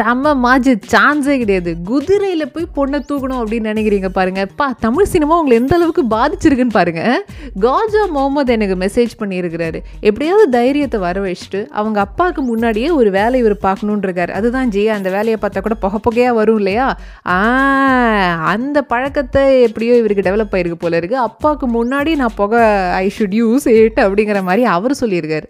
செம்ம 0.00 0.34
மாஜு 0.44 0.72
சான்ஸே 0.92 1.34
கிடையாது. 1.40 1.70
குதிரையில் 1.90 2.52
போய் 2.52 2.68
பொண்ணை 2.76 2.98
தூக்கணும் 3.08 3.40
அப்படின்னு 3.40 3.70
நினைக்கிறீங்க 3.72 4.08
பாருங்க. 4.18 4.42
பா 4.60 4.66
தமிழ் 4.84 5.10
சினிமா 5.14 5.38
உங்களை 5.40 5.56
எந்த 5.62 5.74
அளவுக்கு 5.78 6.02
பாதிச்சிருக்குன்னு 6.14 6.76
பாருங்க. 6.78 7.02
காஜா 7.64 8.02
முகமது 8.14 8.52
எனக்கு 8.56 8.76
மெசேஜ் 8.84 9.14
பண்ணியிருக்கிறாரு. 9.22 9.78
எப்படியாவது 10.10 10.46
தைரியத்தை 10.56 11.00
வர 11.06 11.16
வச்சுட்டு 11.26 11.60
அவங்க 11.80 11.98
அப்பாவுக்கு 12.06 12.42
முன்னாடியே 12.50 12.90
ஒரு 13.00 13.10
வேலை 13.18 13.40
இவர் 13.42 13.56
பார்க்கணுன்றிருக்காரு 13.66 14.34
அதுதான் 14.40 14.72
ஜி 14.76 14.84
அந்த 14.96 15.10
வேலையை 15.16 15.36
பார்த்தா 15.42 15.60
கூட 15.66 15.76
புகை 15.84 16.00
புகையாக 16.06 16.38
வரும் 16.40 16.60
இல்லையா? 16.62 16.88
அந்த 18.54 18.78
பழக்கத்தை 18.92 19.44
எப்படியோ 19.68 19.96
இவருக்கு 20.02 20.26
டெவலப் 20.28 20.54
ஆயிருக்கு 20.56 20.82
போல 20.84 21.00
இருக்கு. 21.02 21.18
அப்பாவுக்கு 21.28 21.68
முன்னாடி 21.78 22.14
நான் 22.22 22.38
புகை 22.42 22.62
ஐ 23.02 23.06
ஷுட் 23.18 23.36
யூஸ் 23.42 23.68
இட் 23.82 24.00
அப்படிங்கிற 24.06 24.42
மாதிரி 24.50 24.64
அவர் 24.76 25.00
சொல்லியிருக்காரு. 25.02 25.48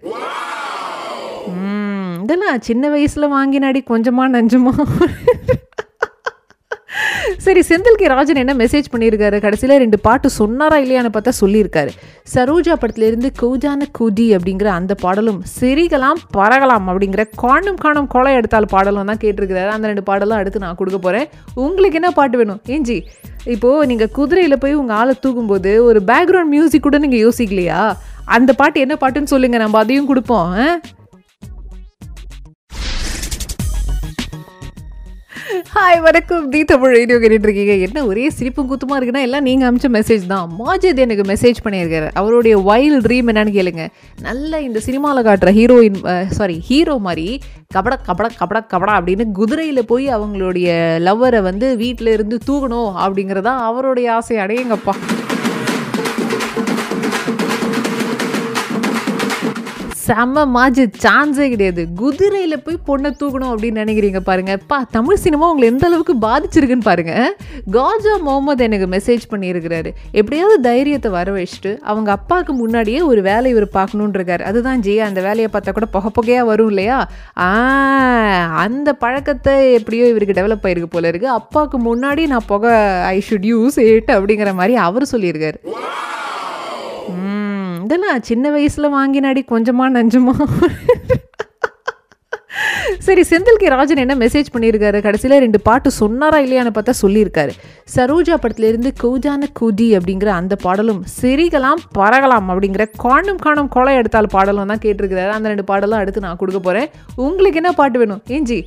அதெல்லாம் 2.31 2.59
சின்ன 2.67 2.89
வயசில் 2.91 3.33
வாங்கினாடி 3.37 3.81
கொஞ்சமா 3.89 4.25
நஞ்சமா? 4.35 4.73
சரி 7.45 7.61
செந்தில் 7.69 7.99
கே. 8.01 8.07
ராஜன் 8.13 8.41
என்ன 8.43 8.53
மெசேஜ் 8.61 8.91
பண்ணியிருக்காரு? 8.93 9.37
கடைசியில் 9.45 9.81
ரெண்டு 9.83 9.99
பாட்டு 10.05 10.29
சொன்னாரா 10.37 10.77
இல்லையான்னு 10.85 11.11
பார்த்தா 11.15 11.33
சொல்லியிருக்காரு. 11.41 11.91
சரோஜா 12.35 12.75
படத்துலேருந்து 12.83 13.29
கூஜான 13.41 13.89
கூஜி 13.99 14.27
அப்படிங்கிற 14.37 14.69
அந்த 14.77 14.95
பாடலும் 15.05 15.41
சிரிகலாம் 15.57 16.21
பறகலாம் 16.37 16.87
அப்படிங்கிற 16.93 17.25
காணும் 17.43 17.81
காணும் 17.85 18.09
கொலை 18.15 18.35
எடுத்தால் 18.41 18.71
பாடலும் 18.75 19.11
தான் 19.13 19.23
கேட்டிருக்கிறாரு. 19.25 19.73
அந்த 19.77 19.91
ரெண்டு 19.93 20.05
பாடலும் 20.11 20.39
அடுத்து 20.41 20.65
நான் 20.67 20.79
கொடுக்க 20.83 21.01
போகிறேன் 21.07 21.27
உங்களுக்கு 21.65 22.01
என்ன 22.03 22.13
பாட்டு 22.21 22.39
வேணும்? 22.43 22.63
ஏஞ்சி 22.77 22.99
இப்போது 23.57 23.89
நீங்கள் 23.93 24.15
குதிரையில் 24.21 24.61
போய் 24.65 24.79
உங்கள் 24.83 24.99
ஆளை 25.01 25.17
தூக்கும்போது 25.27 25.75
ஒரு 25.89 26.03
பேக்ரவுண்ட் 26.13 26.55
மியூசிக் 26.57 26.87
கூட 26.89 26.99
நீங்கள் 27.07 27.25
யோசிக்கலையா? 27.27 27.83
அந்த 28.39 28.51
பாட்டு 28.63 28.87
என்ன 28.87 28.97
பாட்டுன்னு 29.03 29.35
சொல்லுங்கள் 29.35 29.65
நம்ம 29.67 29.79
அதையும் 29.85 30.11
கொடுப்போம் 30.13 30.57
ஹாய் 35.69 35.99
வணக்கம். 36.05 36.45
தி 36.53 36.61
தமிழ் 36.71 36.93
ரேடியோ 36.97 37.17
கேட்டுட்டு 37.23 37.47
இருக்கீங்க. 37.49 37.75
என்ன 37.87 38.05
ஒரே 38.11 38.25
சிரிப்பும் 38.37 38.69
குத்துமா 38.71 38.95
இருக்குன்னா 38.99 39.23
எல்லாம் 39.27 39.47
நீங்கள் 39.49 39.69
அமிச்ச 39.69 39.89
மெசேஜ் 39.97 40.25
தான். 40.33 40.51
மாஜித் 40.61 41.03
எனக்கு 41.05 41.25
மெசேஜ் 41.31 41.59
பண்ணியிருக்காரு. 41.65 42.09
அவருடைய 42.21 42.55
வைல்ட் 42.69 43.05
ட்ரீம் 43.07 43.31
என்னன்னு 43.33 43.55
கேளுங்க. 43.59 43.85
நல்ல 44.29 44.61
இந்த 44.67 44.81
சினிமாவில் 44.87 45.27
காட்டுற 45.29 45.53
ஹீரோயின் 45.59 45.99
சாரி 46.39 46.57
ஹீரோ 46.69 46.97
மாதிரி 47.07 47.27
கபட 47.77 47.97
கபட 48.09 48.29
கபட 48.41 48.61
கபடா 48.73 48.95
அப்படின்னு 49.01 49.27
குதிரையில் 49.41 49.89
போய் 49.93 50.07
அவங்களுடைய 50.19 50.69
லவ்வரை 51.09 51.43
வந்து 51.51 51.69
வீட்டில் 51.83 52.15
இருந்து 52.17 52.39
தூக்கணும் 52.51 52.93
அப்படிங்கிறதா 53.07 53.55
அவருடைய 53.71 54.09
ஆசை. 54.19 54.39
அடையுங்கப்பா 54.47 54.97
செம்ம 60.11 60.45
மாஜி 60.55 60.85
சான்ஸே 61.05 61.47
கிடையாது. 61.53 61.83
குதிரையில் 62.01 62.63
போய் 62.67 62.79
பொண்ணை 62.89 63.11
தூக்கணும் 63.21 63.51
அப்படின்னு 63.53 63.83
நினைக்கிறீங்க 63.83 64.21
பாருங்க. 64.29 64.53
பா 64.71 64.79
தமிழ் 64.97 65.21
சினிமா 65.25 65.49
உங்களை 65.51 65.67
எந்த 65.73 65.85
அளவுக்கு 65.89 66.15
பாதிச்சிருக்குன்னு 66.25 66.87
பாருங்க. 66.89 67.15
காஜா 67.77 68.15
முகமது 68.27 68.65
எனக்கு 68.69 68.87
மெசேஜ் 68.95 69.25
பண்ணியிருக்கிறாரு. 69.33 69.91
எப்படியாவது 70.21 70.57
தைரியத்தை 70.69 71.11
வர 71.17 71.35
வச்சுட்டு 71.37 71.73
அவங்க 71.93 72.11
அப்பாவுக்கு 72.19 72.55
முன்னாடியே 72.63 73.01
ஒரு 73.11 73.23
வேலை 73.29 73.51
இவர் 73.55 73.69
பார்க்கணுன்றிருக்காரு 73.79 74.47
அதுதான் 74.51 74.83
ஜி 74.87 74.95
அந்த 75.09 75.21
வேலையை 75.29 75.49
பார்த்தா 75.53 75.75
கூட 75.79 75.89
புகை 75.97 76.11
புகையாக 76.19 76.51
வரும் 76.51 76.71
இல்லையா? 76.75 76.99
அந்த 78.65 78.89
பழக்கத்தை 79.05 79.55
எப்படியோ 79.79 80.07
இவருக்கு 80.13 80.39
டெவலப் 80.41 80.67
ஆயிருக்கு 80.69 80.93
போல 80.97 81.13
இருக்கு. 81.13 81.29
அப்பாவுக்கு 81.41 81.79
முன்னாடி 81.89 82.25
நான் 82.35 82.49
புகை 82.53 82.75
ஐ 83.15 83.17
ஷுட் 83.29 83.49
யூஸ் 83.53 83.79
இட் 83.95 84.11
அப்படிங்கிற 84.19 84.53
மாதிரி 84.63 84.77
அவர் 84.89 85.13
சொல்லியிருக்காரு. 85.15 85.61
அதெல்லாம் 87.91 88.27
சின்ன 88.27 88.51
வயசில் 88.55 88.95
வாங்கினாடி 88.97 89.41
கொஞ்சமா 89.53 89.85
நஞ்சமா. 89.95 90.35
சரி 93.07 93.23
செந்தில் 93.31 93.59
கே. 93.61 93.69
ராஜன் 93.75 94.03
என்ன 94.03 94.15
மெசேஜ் 94.23 94.49
பண்ணியிருக்காரு? 94.55 94.99
கடைசியில் 95.07 95.35
ரெண்டு 95.45 95.59
பாட்டு 95.69 95.89
சொன்னாரா 95.99 96.39
இல்லையான்னு 96.45 96.73
பார்த்தா 96.77 96.95
சொல்லியிருக்காரு. 97.01 97.53
சரோஜா 97.95 98.35
படத்துலேருந்து 98.43 98.91
கூஜான 99.03 99.49
கூஜி 99.61 99.89
அப்படிங்கிற 99.99 100.31
அந்த 100.41 100.57
பாடலும் 100.65 101.01
சிரிகலாம் 101.17 101.83
பறகலாம் 101.99 102.47
அப்படிங்கிற 102.55 102.87
காணும் 103.07 103.41
காணும் 103.47 103.71
கொலை 103.77 103.95
எடுத்தால் 104.03 104.31
பாடலும் 104.37 104.71
தான் 104.73 104.83
கேட்டிருக்கிறாரு. 104.85 105.33
அந்த 105.39 105.53
ரெண்டு 105.55 105.67
பாடலும் 105.73 106.01
அடுத்து 106.03 106.25
நான் 106.27 106.41
கொடுக்க 106.43 106.61
போகிறேன் 106.69 106.89
உங்களுக்கு 107.27 107.61
என்ன 107.63 107.73
பாட்டு 107.81 107.99
வேணும்? 108.05 108.23
ஏஞ்சி 108.37 108.61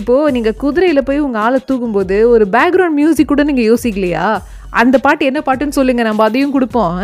இப்போது 0.00 0.34
நீங்கள் 0.38 0.58
குதிரையில் 0.64 1.06
போய் 1.10 1.24
உங்கள் 1.28 1.44
ஆளை 1.44 1.60
தூக்கும்போது 1.70 2.18
ஒரு 2.34 2.46
பேக்ரவுண்ட் 2.58 2.98
மியூசிக் 3.02 3.32
கூட 3.34 3.44
நீங்கள் 3.52 3.70
யோசிக்கலையா? 3.70 4.26
அந்த 4.82 4.98
பாட்டு 5.06 5.30
என்ன 5.32 5.42
பாட்டுன்னு 5.48 5.78
சொல்லுங்கள் 5.80 6.10
நம்ம 6.10 6.28
அதையும் 6.28 6.56
கொடுப்போம் 6.58 7.00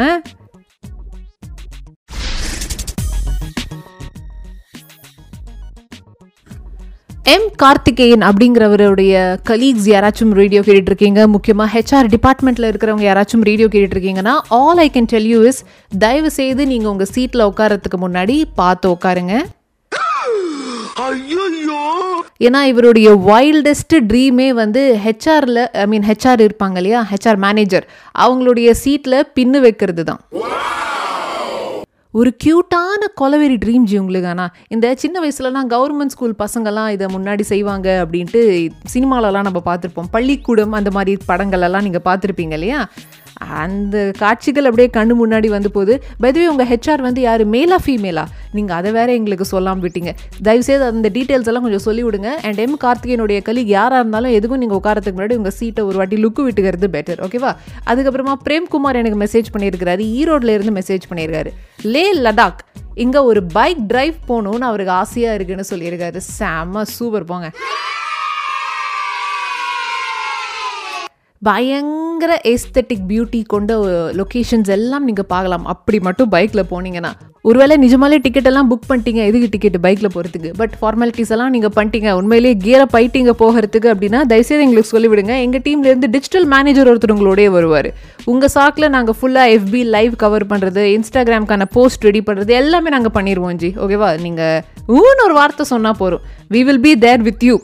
எம் 7.31 7.49
கார்த்திகேயன் 7.57 8.23
அப்படிங்கிறவருடைய 8.27 9.15
கலீக்ஸ் 9.51 9.89
யாராச்சும் 9.93 10.33
ரேடியோ 10.39 10.61
கேட்டுட்டு 10.63 10.91
இருக்கீங்க 10.91 11.27
முக்கியமாக 11.29 11.69
ஹெச்ஆர் 11.75 12.11
டிபார்ட்மெண்ட்டில் 12.15 12.69
இருக்கிறவங்க 12.69 13.05
யாராச்சும் 13.07 13.45
ரேடியோ 13.49 13.69
கேட்டுட்டு 13.69 13.97
இருக்கீங்கன்னா 13.97 14.35
all 14.61 14.79
I 14.79 14.89
can 14.95 15.11
tell 15.13 15.29
you 15.29 15.41
is 15.43 15.61
தயவு 15.99 16.31
செய்து 16.31 16.65
நீங்கள் 16.67 16.93
உங்கள் 16.93 17.13
சீட்டில் 17.15 17.49
உட்காரத்துக்கு 17.51 17.99
முன்னாடி 17.99 18.37
பார்த்து 18.55 18.89
உட்காருங்க. 18.95 19.35
ஏன்னா 22.41 22.61
இவருடைய 22.71 23.09
வைல்டஸ்ட் 23.27 23.95
ட்ரீமே 24.11 24.47
வந்து 24.55 24.83
ஹெச்ஆரில் 25.05 25.63
ஐ 25.83 25.87
மீன் 25.87 26.07
ஹெச்ஆர் 26.11 26.41
இருப்பாங்க 26.47 26.77
இல்லையா? 26.77 27.01
ஹெச்ஆர் 27.11 27.39
மேனேஜர் 27.45 27.87
அவங்களுடைய 28.17 28.71
சீட்டில் 28.83 29.19
பின்னு 29.37 29.59
வைக்கிறது 29.61 30.05
தான் 30.05 30.21
ஒரு 32.15 32.31
க்யூட்டான 32.45 33.03
கொலவெறி 33.21 33.57
ட்ரீம் 33.65 33.83
ஜி 33.83 33.99
உங்களுக்கு 33.99 34.29
ஆனால் 34.29 34.53
இந்த 34.69 34.95
சின்ன 34.95 35.17
வயசுலலாம் 35.21 35.69
கவர்மெண்ட் 35.69 36.15
ஸ்கூல் 36.15 36.35
பசங்கள்லாம் 36.39 36.89
இதை 36.89 37.07
முன்னாடி 37.07 37.41
செய்வாங்க 37.41 37.89
அப்படின்ட்டு 38.05 38.41
சினிமாலலாம் 38.95 39.47
நம்ம 39.49 39.63
பார்த்துருப்போம். 39.65 40.11
பள்ளிக்கூடம் 40.11 40.73
அந்த 40.73 40.91
மாதிரி 40.91 41.13
படங்களெல்லாம் 41.29 41.83
நீங்கள் 41.83 42.05
பார்த்துருப்பீங்க 42.05 42.53
இல்லையா? 42.53 42.81
அந்த 43.39 44.11
காட்சிகள் 44.19 44.69
அப்படியே 44.71 44.89
கண்ணு 44.97 45.15
முன்னாடி 45.21 45.49
வந்து 45.49 45.71
போகுது. 45.71 45.95
பைதவே 46.23 46.47
உங்கள் 46.47 46.69
ஹெச்ஆர் 46.73 47.03
வந்து 47.07 47.21
யார்? 47.21 47.45
மேலா 47.55 47.79
ஃபீமேலா 47.85 48.25
நீங்கள் 48.53 48.77
அதை 48.77 48.93
வேற 48.93 49.13
எங்களுக்கு 49.13 49.45
சொல்லாமல் 49.45 49.85
விட்டீங்க. 49.87 50.13
தயவுசெய்து 50.43 50.85
அந்த 50.85 51.11
டீட்டெயில்ஸ் 51.17 51.49
எல்லாம் 51.51 51.63
கொஞ்சம் 51.63 51.85
சொல்லி 51.87 52.05
விடுங்க. 52.05 52.31
அண்ட் 52.47 52.59
எம் 52.59 52.77
கார்த்திகேயனுடைய 52.85 53.41
கலீக் 53.49 53.73
யாராக 53.79 54.01
இருந்தாலும் 54.03 54.35
எதுக்கும் 54.39 54.63
நீங்கள் 54.65 54.81
உட்காரத்துக்கு 54.81 55.19
முன்னாடி 55.21 55.37
உங்கள் 55.41 55.57
சீட்டை 55.59 55.85
ஒரு 55.85 55.97
வாட்டி 55.97 56.17
லுக்கு 56.25 56.45
விட்டுக்கிறது 56.49 56.91
பெட்டர் 56.97 57.23
ஓகேவா 57.27 57.53
அதுக்கப்புறமா 57.87 58.35
பிரேம்குமார் 58.49 59.01
எனக்கு 59.03 59.21
மெசேஜ் 59.25 59.51
பண்ணியிருக்கிறாரு. 59.55 60.05
ஈரோட்ல 60.21 60.55
இருந்து 60.57 60.77
மெசேஜ் 60.81 61.09
பண்ணியிருக்காரு. 61.11 61.53
லே 61.83 62.05
லடாக் 62.27 62.61
இங்கே 62.95 63.19
ஒரு 63.19 63.43
பைக் 63.59 63.83
டிரைவ் 63.93 64.17
போகணும்னு 64.29 64.69
அவருக்கு 64.71 64.93
ஆசையாக 64.93 65.35
இருக்குன்னு 65.35 65.71
சொல்லியிருக்காரு. 65.73 66.21
செம்ம 66.39 66.83
சூப்பர் 66.83 67.25
போங்க. 67.25 67.51
பயங்கர 71.43 72.41
எஸ்தட்டிக் 72.45 73.05
பியூட்டி 73.09 73.39
கொண்ட 73.47 73.77
லொக்கேஷன்ஸ் 74.19 74.71
எல்லாம் 74.75 75.05
நீங்கள் 75.05 75.29
பார்க்கலாம். 75.29 75.65
அப்படி 75.67 75.99
மட்டும் 75.99 76.29
பைக்கில் 76.29 76.69
போனீங்கன்னா. 76.71 77.13
ஒருவேளை 77.43 77.75
நிஜமாலே 77.85 78.19
டிக்கெட் 78.23 78.49
எல்லாம் 78.51 78.71
புக் 78.71 78.91
பண்ணிட்டீங்க 78.91 79.21
எதுக்கு 79.29 79.49
டிக்கெட் 79.51 79.81
பைக்கில் 79.81 80.11
போகிறதுக்கு 80.15 80.51
பட் 80.57 80.75
ஃபார்மாலிட்டிஸ் 80.81 81.33
எல்லாம் 81.35 81.51
நீங்கள் 81.51 81.73
பண்ணிட்டீங்க 81.77 82.13
உண்மையிலேயே 82.13 82.57
கியரை 82.65 82.87
பைட்டிங்க 82.97 83.33
போகிறதுக்கு 83.43 83.89
அப்படின்னா 83.93 84.21
தயவுசெய்து 84.33 84.65
எங்களுக்கு 84.65 84.93
சொல்லிவிடுங்க. 84.97 85.35
எங்கள் 85.41 85.65
டீம்லேருந்து 85.65 86.11
டிஜிட்டல் 86.11 86.45
மேனேஜர் 86.45 86.89
ஒருத்தர் 86.89 87.17
உங்களோடய 87.17 87.51
வருவார். 87.51 87.91
உங்கள் 88.31 88.53
சாக்கில் 88.55 88.89
நாங்கள் 88.89 89.17
ஃபுல்லாக 89.19 89.55
எஃபி 89.55 89.83
லைவ் 89.91 90.15
கவர் 90.17 90.45
பண்ணுறது 90.47 90.83
இன்ஸ்டாகிராம்க்கான 90.95 91.67
போஸ்ட் 91.73 92.05
ரெடி 92.05 92.21
பண்ணுறது 92.23 92.53
எல்லாமே 92.55 92.91
நாங்கள் 92.91 93.15
பண்ணிடுவோம் 93.15 93.57
ஜி. 93.57 93.71
ஓகேவா 93.79 94.09
நீங்கள் 94.21 94.61
ஊன்னு 94.99 95.25
ஒரு 95.25 95.35
வார்த்தை 95.35 95.65
சொன்னால் 95.67 95.99
போகிறோம் 95.99 96.23
we 96.51 96.63
will 96.63 96.81
be 96.81 96.93
there 96.99 97.23
with 97.23 97.45
you 97.45 97.57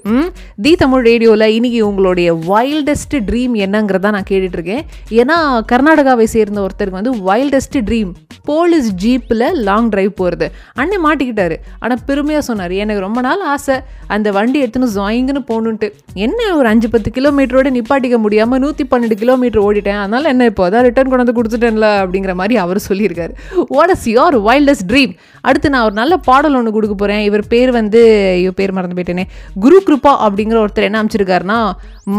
the 0.62 0.72
Tamil 0.74 1.04
ரேடியோவில் 1.04 1.46
இன்றைக்கி 1.50 1.80
உங்களுடைய 1.82 2.28
வைல்டஸ்ட் 2.48 3.16
ட்ரீம் 3.28 3.56
என்னங்கிறதான் 3.64 4.16
நான் 4.16 4.30
கேட்டுட்ருக்கேன் 4.30 4.84
ஏன்னா 5.16 5.38
கர்நாடகாவை 5.72 6.28
சேர்ந்த 6.30 6.60
ஒருத்தருக்கு 6.60 7.00
வந்து 7.00 7.14
வைல்டஸ்ட் 7.28 7.78
ட்ரீம் 7.84 8.12
போலீஸ் 8.48 8.88
ஜீப்பில் 9.04 9.46
லாங் 9.68 9.90
டிரைவ் 9.92 10.12
போகிறது 10.20 10.46
அண்ணன் 10.80 11.04
மாட்டிக்கிட்டாரு. 11.06 11.56
ஆனால் 11.82 12.02
பெருமையாக 12.08 12.44
சொன்னார். 12.48 12.74
எனக்கு 12.84 13.04
ரொம்ப 13.06 13.20
நாள் 13.26 13.44
ஆசை. 13.54 13.76
அந்த 14.14 14.28
வண்டி 14.38 14.58
எடுத்துன்னு 14.64 14.90
ஜாயிங்குன்னு 14.98 15.42
போகணுன்ட்டு. 15.50 15.88
என்ன 16.26 16.40
ஒரு 16.58 16.66
அஞ்சு 16.72 16.88
பத்து 16.94 17.10
கிலோமீட்டரோட 17.18 17.70
நிப்பாட்டிக்க 17.78 18.18
முடியாமல் 18.24 18.62
நூற்றி 18.64 18.86
பன்னெண்டு 18.92 19.18
கிலோமீட்டர் 19.22 19.64
ஓடிட்டேன். 19.68 20.00
அதனால் 20.02 20.30
என்ன 20.32 20.50
இப்போ? 20.52 20.64
அதான் 20.68 20.86
ரிட்டர்ன் 20.88 21.10
கொண்டு 21.12 21.24
வந்து 21.24 21.38
கொடுத்துட்டேன்ல 21.38 21.88
அப்படிங்கிற 22.02 22.34
மாதிரி 22.42 22.56
அவர் 22.64 22.80
சொல்லியிருக்காரு. 22.88 23.34
What 23.76 23.94
is 23.96 24.06
your 24.16 24.38
wildest 24.48 24.88
dream 24.92 25.14
அடுத்து 25.48 25.72
நான் 25.72 25.86
ஒரு 25.88 25.96
நல்ல 26.00 26.14
பாடல் 26.28 26.56
ஒன்று 26.58 26.76
கொடுக்க 26.76 26.94
போகிறேன் 27.00 27.24
இவர் 27.28 27.44
பேர் 27.52 27.70
வந்து 27.80 28.00
ஐயோ 28.38 28.52
பேர் 28.60 28.76
மறந்து 28.76 28.96
போயிட்டேனே. 28.98 29.24
குரு 29.64 29.78
கிருபா 29.88 30.12
அப்படிங்கிற 30.26 30.58
ஒருத்தர் 30.62 30.88
என்ன 30.88 31.00
அமைச்சிருக்காருன்னா 31.02 31.58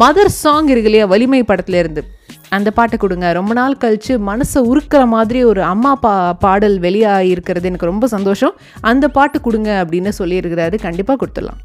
மதர் 0.01 0.31
சாங் 0.43 0.69
இருக்கு 0.73 0.89
இல்லையா 0.91 1.07
வலிமை 1.13 1.41
படத்துலேருந்து 1.51 2.03
அந்த 2.49 2.71
பாட்டை 2.71 2.97
கொடுங்க. 2.99 3.31
ரொம்ப 3.31 3.53
நாள் 3.53 3.75
கழிச்சு 3.81 4.13
மனசை 4.29 4.59
உருக்கிற 4.71 5.07
மாதிரி 5.07 5.43
ஒரு 5.43 5.63
அம்மா 5.63 5.95
பா 5.95 6.33
பாடல் 6.33 6.79
வெளியாக 6.79 7.29
இருக்கிறது 7.33 7.67
எனக்கு 7.67 7.91
ரொம்ப 7.91 8.07
சந்தோஷம். 8.07 8.53
அந்த 8.81 9.07
பாட்டு 9.07 9.41
கொடுங்க 9.41 9.85
அப்படின்னு 9.85 10.11
சொல்லியிருக்கிறாரு. 10.19 10.79
கண்டிப்பாக 10.81 11.25
கொடுத்துடலாம். 11.25 11.61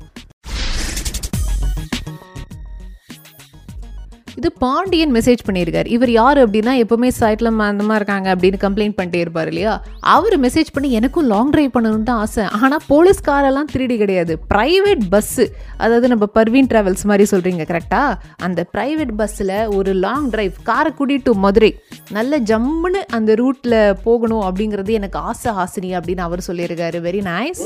இது 4.43 4.51
பாண்டியன் 4.63 5.13
மெசேஜ் 5.17 5.43
பண்ணியிருக்காரு. 5.49 5.89
இவர் 5.97 6.11
யார் 6.21 6.39
அப்படின்னா 6.45 6.73
எப்போவுமே 6.83 7.09
சைட்டில் 7.19 7.49
அந்த 7.67 7.85
மாதிரி 7.89 8.01
இருக்காங்க 8.01 8.29
அப்படின்னு 8.35 8.59
கம்ப்ளைண்ட் 8.65 8.97
பண்ணிட்டே 8.99 9.21
இருப்பார் 9.25 9.49
இல்லையா? 9.53 9.73
அவர் 10.15 10.37
மெசேஜ் 10.45 10.71
பண்ணி 10.77 10.89
எனக்கும் 10.99 11.29
லாங் 11.33 11.51
ட்ரைவ் 11.55 11.73
பண்ணணும்னு 11.75 12.09
தான் 12.09 12.21
ஆசை. 12.25 12.45
ஆனால் 12.61 12.83
போலீஸ் 12.93 13.21
காரெல்லாம் 13.29 13.71
திருடி 13.75 13.97
கிடையாது. 14.03 14.35
ப்ரைவேட் 14.55 15.05
பஸ்ஸு 15.13 15.45
அதாவது 15.85 16.09
நம்ம 16.13 16.29
பர்வீன் 16.39 16.71
ட்ராவல்ஸ் 16.73 17.05
மாதிரி 17.11 17.27
சொல்கிறீங்க 17.33 17.67
கரெக்டாக 17.71 18.19
அந்த 18.49 18.67
ப்ரைவேட் 18.75 19.15
பஸ்ஸில் 19.21 19.55
ஒரு 19.79 19.93
long 20.07 20.29
drive 20.35 20.57
Karaikudi 20.71 21.19
to 21.29 21.35
Madurai 21.45 21.73
நல்ல 22.19 22.41
ஜம்முன்னு 22.53 23.03
அந்த 23.19 23.37
ரூட்டில் 23.43 23.79
போகணும் 24.09 24.45
அப்படிங்கிறது 24.49 24.99
எனக்கு 25.01 25.21
ஆசை 25.31 25.53
ஆசினி 25.65 25.93
அப்படின்னு 26.01 26.27
அவர் 26.29 26.47
சொல்லியிருக்காரு. 26.49 27.01
வெரி 27.09 27.23
நைஸ் 27.33 27.63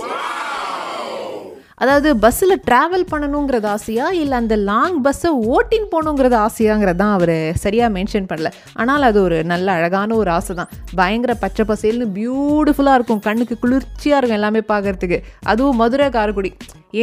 அதாவது 1.83 2.09
பஸ்ஸில் 2.23 2.55
ட்ராவல் 2.69 3.05
பண்ணணுங்கிறது 3.11 3.67
ஆசையா? 3.73 4.07
இல்லை 4.21 4.37
அந்த 4.43 4.55
லாங் 4.69 4.99
பஸ்ஸை 5.07 5.31
ஓட்டின் 5.55 5.89
போகணுங்கிறது 5.93 6.37
ஆசையாங்கிறது 6.45 7.01
தான் 7.03 7.15
அவர் 7.17 7.35
சரியாக 7.65 7.91
மென்ஷன் 7.97 8.29
பண்ணல. 8.31 8.51
ஆனால் 8.83 9.07
அது 9.09 9.19
ஒரு 9.27 9.39
நல்ல 9.53 9.67
அழகான 9.79 10.17
ஒரு 10.23 10.31
ஆசை 10.37 10.55
தான் 10.61 10.73
பயங்கர 11.01 11.35
பச்சை 11.45 11.65
பசேல்னு 11.73 12.09
பியூட்டிஃபுல்லாக 12.19 12.99
இருக்கும். 12.99 13.23
கண்ணுக்கு 13.29 13.57
குளிர்ச்சியாக 13.65 14.19
இருக்கும் 14.21 14.41
எல்லாமே 14.41 14.63
பார்க்கறதுக்கு. 14.73 15.19
அதுவும் 15.53 15.81
மதுரை 15.83 16.09
காரைக்குடி. 16.19 16.53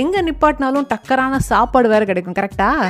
எங்கே 0.02 0.22
நிப்பாட்டினாலும் 0.30 0.90
டக்கரான 0.94 1.44
சாப்பாடு 1.52 1.88
வேறு 1.94 2.08
கிடைக்கும் 2.12 2.40
கரெக்டாக 2.42 2.90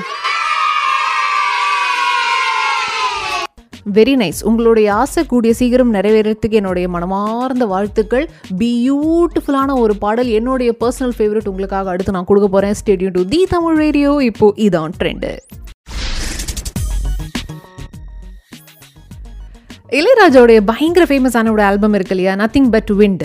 வெரி 3.85 4.15
நைஸ் 4.21 4.39
உங்களுடைய 4.43 4.93
ஆசை 4.93 5.25
கூடிய 5.25 5.53
சீக்கிரம் 5.53 5.93
நிறைவேறதுக்கு 5.93 6.59
என்னுடைய 6.61 6.87
மனமார்ந்த 6.89 7.65
வாழ்த்துக்கள். 7.65 8.29
பியூட்டிஃபுல்லான 8.59 9.77
ஒரு 9.79 9.95
பாடல். 9.95 10.27
என்னுடைய 10.27 10.75
பர்சனல் 10.79 11.15
ஃபேவரட் 11.17 11.49
உங்களுக்காக 11.51 11.89
அடுத்து 11.89 12.11
நான் 12.11 12.29
கொடுக்க 12.31 12.47
போகிறேன் 12.47 12.77
stay tuned 12.81 13.17
to 13.19 13.25
the 13.25 13.47
Tamil 13.49 13.77
radio 13.77 14.13
இப்போ 14.29 14.53
இதான் 14.67 14.95
ட்ரெண்டு 15.01 15.31
இளையராஜாவுடைய 19.97 20.59
பயங்கர 20.69 21.03
ஃபேமஸான 21.09 21.49
ஒரு 21.55 21.61
ஆல்பம் 21.67 21.95
இருக்கு 21.97 22.13
இல்லையா? 22.15 22.33
நத்திங் 22.41 22.69
பட் 22.75 22.91
விண்ட் 22.99 23.23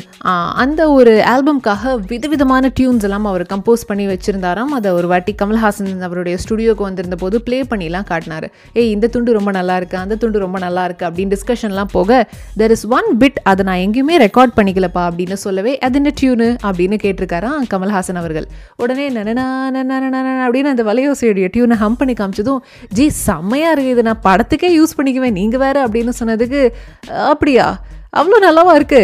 அந்த 0.63 0.81
ஒரு 0.97 1.13
ஆல்பம்காக 1.33 1.93
விதவிதமான 2.11 2.71
டியூன்ஸ் 2.79 3.05
எல்லாம் 3.07 3.27
அவர் 3.31 3.45
கம்போஸ் 3.53 3.85
பண்ணி 3.91 4.05
வச்சுருந்தாராம். 4.11 4.73
அதை 4.79 4.89
ஒரு 4.99 5.07
வாட்டி 5.13 5.33
கமல்ஹாசன் 5.43 6.03
அவருடைய 6.09 6.35
ஸ்டுடியோக்கு 6.43 6.85
வந்திருந்த 6.89 7.17
போது 7.23 7.37
ப்ளே 7.47 7.59
பண்ணிலாம் 7.71 8.07
காட்டினார். 8.11 8.47
ஏய் 8.81 8.91
இந்த 8.97 9.09
துண்டு 9.15 9.37
ரொம்ப 9.39 9.53
நல்லா 9.59 9.77
இருக்குது 9.81 10.03
அந்த 10.05 10.19
துண்டு 10.25 10.43
ரொம்ப 10.45 10.61
நல்லா 10.67 10.85
இருக்குது 10.89 11.09
அப்படின்னு 11.11 11.35
டிஸ்கஷன்லாம் 11.37 11.93
போக 11.97 12.19
தெர் 12.63 12.75
இஸ் 12.77 12.85
ஒன் 12.99 13.09
பிட் 13.23 13.39
அதை 13.53 13.67
நான் 13.71 13.83
எங்கேயுமே 13.87 14.19
ரெக்கார்ட் 14.25 14.55
பண்ணிக்கலப்பா 14.59 15.05
அப்படின்னு 15.11 15.39
சொல்லவே 15.47 15.75
அது 15.89 15.99
என்ன 16.03 16.13
டியூனு 16.21 16.51
அப்படின்னு 16.69 16.99
கேட்டிருக்காராம் 17.07 17.65
கமல்ஹாசன் 17.73 18.21
அவர்கள். 18.25 18.49
உடனே 18.83 19.09
நனனா 19.17 19.47
நனனா 19.79 20.23
அப்படின்னு 20.49 20.75
அந்த 20.75 20.87
வலையோசையுடைய 20.91 21.49
டியூனை 21.57 21.81
ஹம் 21.85 21.99
பண்ணி 22.03 22.17
காமிச்சதும் 22.21 22.61
ஜி 23.01 23.09
செம்மையாக 23.25 23.73
இருக்குது 23.75 23.97
இது 23.99 24.07
நான் 24.11 24.23
படத்துக்கே 24.29 24.73
யூஸ் 24.79 24.97
பண்ணிக்குவேன் 25.01 25.37
நீங்கள் 25.41 25.65
வேறு 25.67 25.83
அப்படின்னு 25.87 26.15
சொன்னதுக்கு 26.21 26.57
அப்படியா? 27.33 27.67
அவ்வளோ 28.19 28.39
நல்லாவா 28.47 28.75
இருக்கு? 28.81 29.03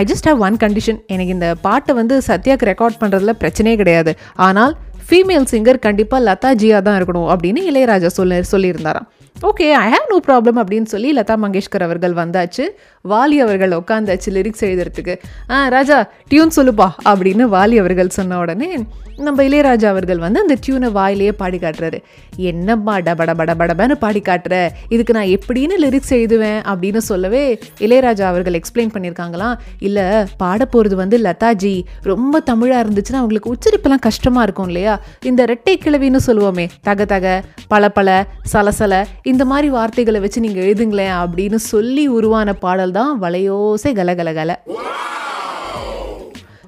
I 0.00 0.02
just 0.10 0.28
have 0.28 0.42
one 0.46 0.56
condition 0.64 0.98
எனக்கு 1.14 1.34
இந்த 1.36 1.48
பாட்டை 1.66 1.92
வந்து 2.00 2.16
சத்யாக்கு 2.28 2.68
ரெக்கார்ட் 2.70 3.00
பண்ணுறதுல 3.02 3.34
பிரச்சனையே 3.42 3.76
கிடையாது. 3.82 4.12
ஆனால் 4.46 4.74
ஃபீமேல் 5.08 5.50
சிங்கர் 5.52 5.84
கண்டிப்பாக 5.86 6.26
லதாஜியாக 6.28 6.84
தான் 6.86 6.98
இருக்கணும் 7.00 7.28
அப்படின்னு 7.34 7.60
இளையராஜா 7.70 8.10
சொல்ல 8.18 8.40
சொல்லியிருந்தாராம். 8.52 9.08
Okay 9.42 9.66
I 9.72 9.90
have 9.90 10.06
no 10.08 10.20
problem 10.26 10.58
அப்படின்னு 10.60 10.84
சொல்லி 10.84 11.14
லதா 11.14 11.34
மங்கேஷ்கர் 11.42 11.82
அவர்கள் 11.82 12.12
வந்தாச்சு. 12.12 12.64
வாலி 13.08 13.36
அவர்கள் 13.36 13.70
உட்காந்தாச்சு 13.70 14.28
லிரிக்ஸ் 14.30 14.60
எழுதுறதுக்கு. 14.60 15.16
ஆ 15.50 15.68
ராஜா 15.68 16.10
டியூன் 16.28 16.52
சொல்லுப்பா 16.56 16.88
அப்படின்னு 17.04 17.44
வாலி 17.56 17.78
அவர்கள் 17.78 18.08
சொன்ன 18.08 18.38
உடனே 18.38 18.78
நம்ம 19.16 19.42
இளையராஜா 19.42 19.84
அவர்கள் 19.84 20.18
வந்து 20.18 20.40
அந்த 20.40 20.56
டியூனை 20.66 20.88
வாயிலேயே 20.92 21.32
பாடி 21.32 21.58
காட்டுறாரு. 21.58 21.98
என்னம்மா 22.36 22.98
டபட 22.98 23.34
பட 23.34 23.54
படபன்னு 23.54 23.92
பாடி 23.92 24.20
காட்டுற? 24.20 24.68
இதுக்கு 24.88 25.12
நான் 25.12 25.26
எப்படின்னு 25.26 25.76
லிரிக்ஸ் 25.78 26.10
எழுதுவேன் 26.10 26.60
அப்படின்னு 26.72 26.96
சொல்லவே 26.96 27.60
இளையராஜா 27.78 28.22
அவர்கள் 28.22 28.60
எக்ஸ்பிளைன் 28.60 28.92
பண்ணியிருக்காங்களாம் 28.94 29.54
இல்லை 29.78 30.24
பாட 30.36 30.64
போகிறது 30.64 30.96
வந்து 30.96 31.18
லதாஜி 31.18 31.82
ரொம்ப 32.02 32.40
தமிழாக 32.40 32.88
இருந்துச்சுன்னா 32.88 33.22
அவங்களுக்கு 33.22 33.54
உச்சரிப்பெல்லாம் 33.54 33.98
கஷ்டமாக 33.98 34.42
இருக்கும் 34.42 34.66
இல்லையா? 34.66 35.00
இந்த 35.22 35.44
ரெட்டை 35.44 35.74
கிழவின்னு 35.84 36.18
சொல்லுவோமே 36.26 36.68
தக 36.82 37.04
தக 37.04 37.42
பல 37.68 37.88
பல 37.88 38.26
சலசல 38.52 39.04
இந்த 39.26 39.42
மாதிரி 39.44 39.68
வார்த்தைகளை 39.70 40.18
வச்சு 40.22 40.44
நீங்கள் 40.44 40.64
எழுதுங்களேன் 40.64 41.16
அப்படின்னு 41.22 41.60
சொல்லி 41.66 42.06
உருவான 42.16 42.54
பாடல் 42.60 42.92
தான் 42.92 43.12
வளையோசை 43.20 43.92
கலகலகல 43.94 44.52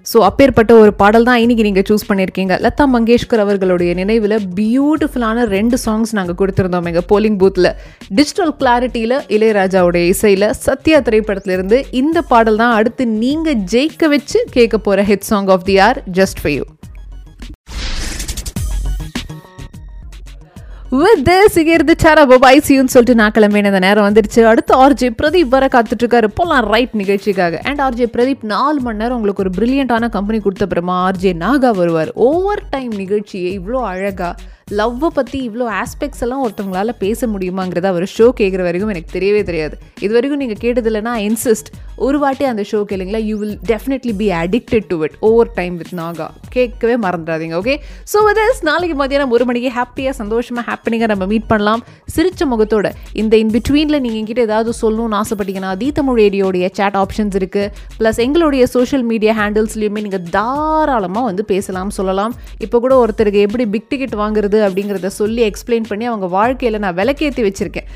ஸோ 0.06 0.18
அப்பேற்பட்ட 0.26 0.72
ஒரு 0.74 0.92
பாடல் 0.94 1.26
தான் 1.26 1.40
இன்னைக்கு 1.40 1.64
நீங்கள் 1.66 1.86
சூஸ் 1.88 2.06
பண்ணியிருக்கீங்க 2.06 2.54
லதா 2.60 2.84
மங்கேஷ்கர் 2.92 3.42
அவர்களுடைய 3.42 3.90
நினைவில் 3.94 4.34
பியூட்டிஃபுல்லான 4.54 5.44
ரெண்டு 5.50 5.76
சாங்ஸ் 5.84 6.14
நாங்கள் 6.18 6.38
கொடுத்துருந்தோம் 6.38 6.88
எங்கள் 6.92 7.06
போலிங் 7.10 7.38
பூத்தில் 7.42 7.70
டிஜிட்டல் 8.10 8.54
கிளாரிட்டியில் 8.60 9.16
இளையராஜாவுடைய 9.36 10.06
இசையில் 10.08 10.48
சத்யா 10.62 11.00
திரைப்படத்திலிருந்து 11.00 11.80
இந்த 11.94 12.24
பாடல் 12.24 12.60
தான் 12.62 12.76
அடுத்து 12.76 13.06
நீங்கள் 13.18 13.62
ஜெயிக்க 13.72 14.08
வச்சு 14.08 14.40
கேட்க 14.50 14.78
போகிற 14.80 15.04
hit 15.04 15.28
song 15.28 15.50
of 15.50 15.66
the 15.66 15.78
year 15.80 16.00
just 16.12 16.42
for 16.42 16.54
you 16.54 16.66
with 20.90 21.28
this 21.28 21.66
இருந்து 21.66 21.94
சாரா 21.98 22.26
பபாய் 22.26 22.56
சியூன்னு 22.56 22.92
சொல்லிட்டு 22.94 23.14
நான் 23.14 23.30
கிளம்பின 23.30 23.64
இந்த 23.64 23.78
நேரம் 23.78 24.12
வந்துருச்சு. 24.12 24.42
அடுத்து 24.42 24.88
ஆர்ஜே 24.88 25.10
பிரதீப் 25.22 25.48
வர 25.48 25.66
காத்துட்டு 25.66 26.04
இருக்காரு 26.04 26.28
போலாம் 26.34 26.64
ரைட் 26.64 26.90
நிகழ்ச்சிக்காக. 26.92 27.60
அண்ட் 27.62 27.80
ஆர்ஜே 27.80 28.06
பிரதீப் 28.12 28.42
நாலு 28.42 28.80
மணி 28.80 28.96
நேரம் 28.96 29.16
உங்களுக்கு 29.16 29.44
ஒரு 29.46 29.52
பிரில்லியண்டான 29.58 30.08
கம்பெனி 30.08 30.40
கொடுத்த 30.40 30.64
அப்புறமா 30.64 31.10
ஆர்ஜே 31.10 31.32
நாகா 31.44 31.70
வருவார். 31.70 32.10
ஓவர் 32.14 32.62
டைம் 32.70 32.94
நிகழ்ச்சியை 32.94 33.60
இவ்வளோ 33.60 33.84
அழகா. 33.84 34.34
லவ்வை 34.70 35.08
பற்றி 35.18 35.38
இவ்வளோ 35.48 35.66
ஆஸ்பெக்ட்ஸ் 35.80 36.22
எல்லாம் 36.24 36.42
ஒருத்தவங்களால் 36.44 36.92
பேச 37.02 37.26
முடியுமாங்கிறத 37.26 37.86
அவர் 37.92 38.06
ஷோ 38.16 38.26
கேட்குற 38.40 38.62
வரைக்கும் 38.66 38.90
எனக்கு 38.94 39.10
தெரியவே 39.14 39.42
தெரியாது. 39.50 39.74
இது 40.04 40.12
வரைக்கும் 40.16 40.40
நீங்கள் 40.42 40.60
கேட்டதில்லைனா 40.64 41.14
இன்சிஸ்ட் 41.26 41.70
ஒரு 42.06 42.18
வாட்டி 42.22 42.44
அந்த 42.44 42.64
show 42.70 42.80
கேளுங்களா 42.90 43.20
you 43.28 43.36
will 43.38 43.56
definitely 43.70 44.12
be 44.20 44.28
addicted 44.40 44.86
to 44.90 44.98
it 45.04 45.16
over 45.28 45.50
time 45.58 45.76
with 45.76 45.94
Naga 46.00 46.26
கேட்கவே 46.56 46.96
மறந்துடாதீங்க 47.04 47.56
ஓகே 47.60 47.74
ஸோ 48.12 48.20
வித் 48.26 48.42
நாளைக்கு 48.70 48.96
மதியானம் 49.02 49.32
ஒரு 49.36 49.44
மணிக்கு 49.50 49.70
ஹாப்பியாக 49.78 50.14
சந்தோஷமாக 50.20 50.64
ஹாப்பினிங்காக 50.70 51.10
நம்ம 51.14 51.26
மீட் 51.32 51.48
பண்ணலாம். 51.52 51.82
சிரிச்ச 52.16 52.42
முகத்தோட 52.52 52.90
இந்த 53.22 53.34
இன் 53.42 53.52
பிட்வீனில் 53.56 54.00
நீங்கள் 54.04 54.20
எங்கிட்ட 54.20 54.44
ஏதாவது 54.48 54.72
சொல்லணும்னு 54.82 55.18
ஆசைப்பட்டீங்கன்னா 55.22 55.72
தி 55.82 55.88
தமிழ் 55.98 56.20
ரேடியோடைய 56.22 56.68
சேட் 56.80 56.98
ஆப்ஷன்ஸ் 57.02 57.36
இருக்குது 57.40 57.72
ப்ளஸ் 57.98 58.20
எங்களுடைய 58.26 58.66
சோஷியல் 58.76 59.04
மீடியா 59.12 59.34
ஹேண்டில்ஸ்லையுமே 59.40 60.02
நீங்கள் 60.06 60.24
தாராளமாக 60.36 61.24
வந்து 61.30 61.44
பேசலாம் 61.52 61.92
சொல்லலாம். 61.98 62.34
இப்போ 62.66 62.78
கூட 62.86 62.94
ஒருத்தருக்கு 63.04 63.40
எப்படி 63.48 63.66
பிக் 63.74 63.90
டிக்கெட் 63.94 64.16
வாங்குறது 64.24 64.57
அப்படிங்கிறத 64.66 65.10
சொல்லி 65.20 65.42
எக்ஸ்பிளைன் 65.50 65.88
பண்ணி 65.90 66.06
அவங்க 66.10 66.28
வாழ்க்கையில் 66.38 66.82
நான் 66.84 66.98
விளக்கேற்றி 67.00 67.44
வச்சுருக்கேன். 67.48 67.88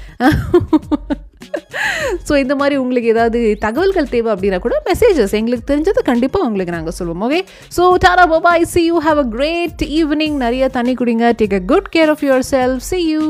ஸோ 2.29 2.33
இந்த 2.43 2.55
மாதிரி 2.61 2.75
உங்களுக்கு 2.83 3.09
ஏதாவது 3.15 3.39
தகவல்கள் 3.65 4.11
தேவை 4.13 4.31
அப்படின்னா 4.35 4.59
கூட 4.67 4.77
மெசேஜஸ் 4.89 5.35
எங்களுக்கு 5.39 5.67
தெரிஞ்சது 5.71 6.03
கண்டிப்பாக 6.11 6.47
உங்களுக்கு 6.49 6.75
நாங்கள் 6.77 6.97
சொல்லுவோம் 6.99 7.25
okay 7.27 7.41
so 7.77 7.83
டாரா 8.05 8.25
bye bye 8.33 8.69
see 8.75 8.83
you 8.91 8.99
have 9.09 9.21
a 9.25 9.27
great 9.37 9.83
evening 9.99 10.37
நிறைய 10.45 10.69
தண்ணி 10.79 10.95
குடிங்க. 11.01 11.27
Take 11.41 11.57
a 11.61 11.63
good 11.73 11.91
care 11.97 12.13
of 12.15 12.25
yourself 12.55 12.85
see 12.91 13.01
you 13.13 13.27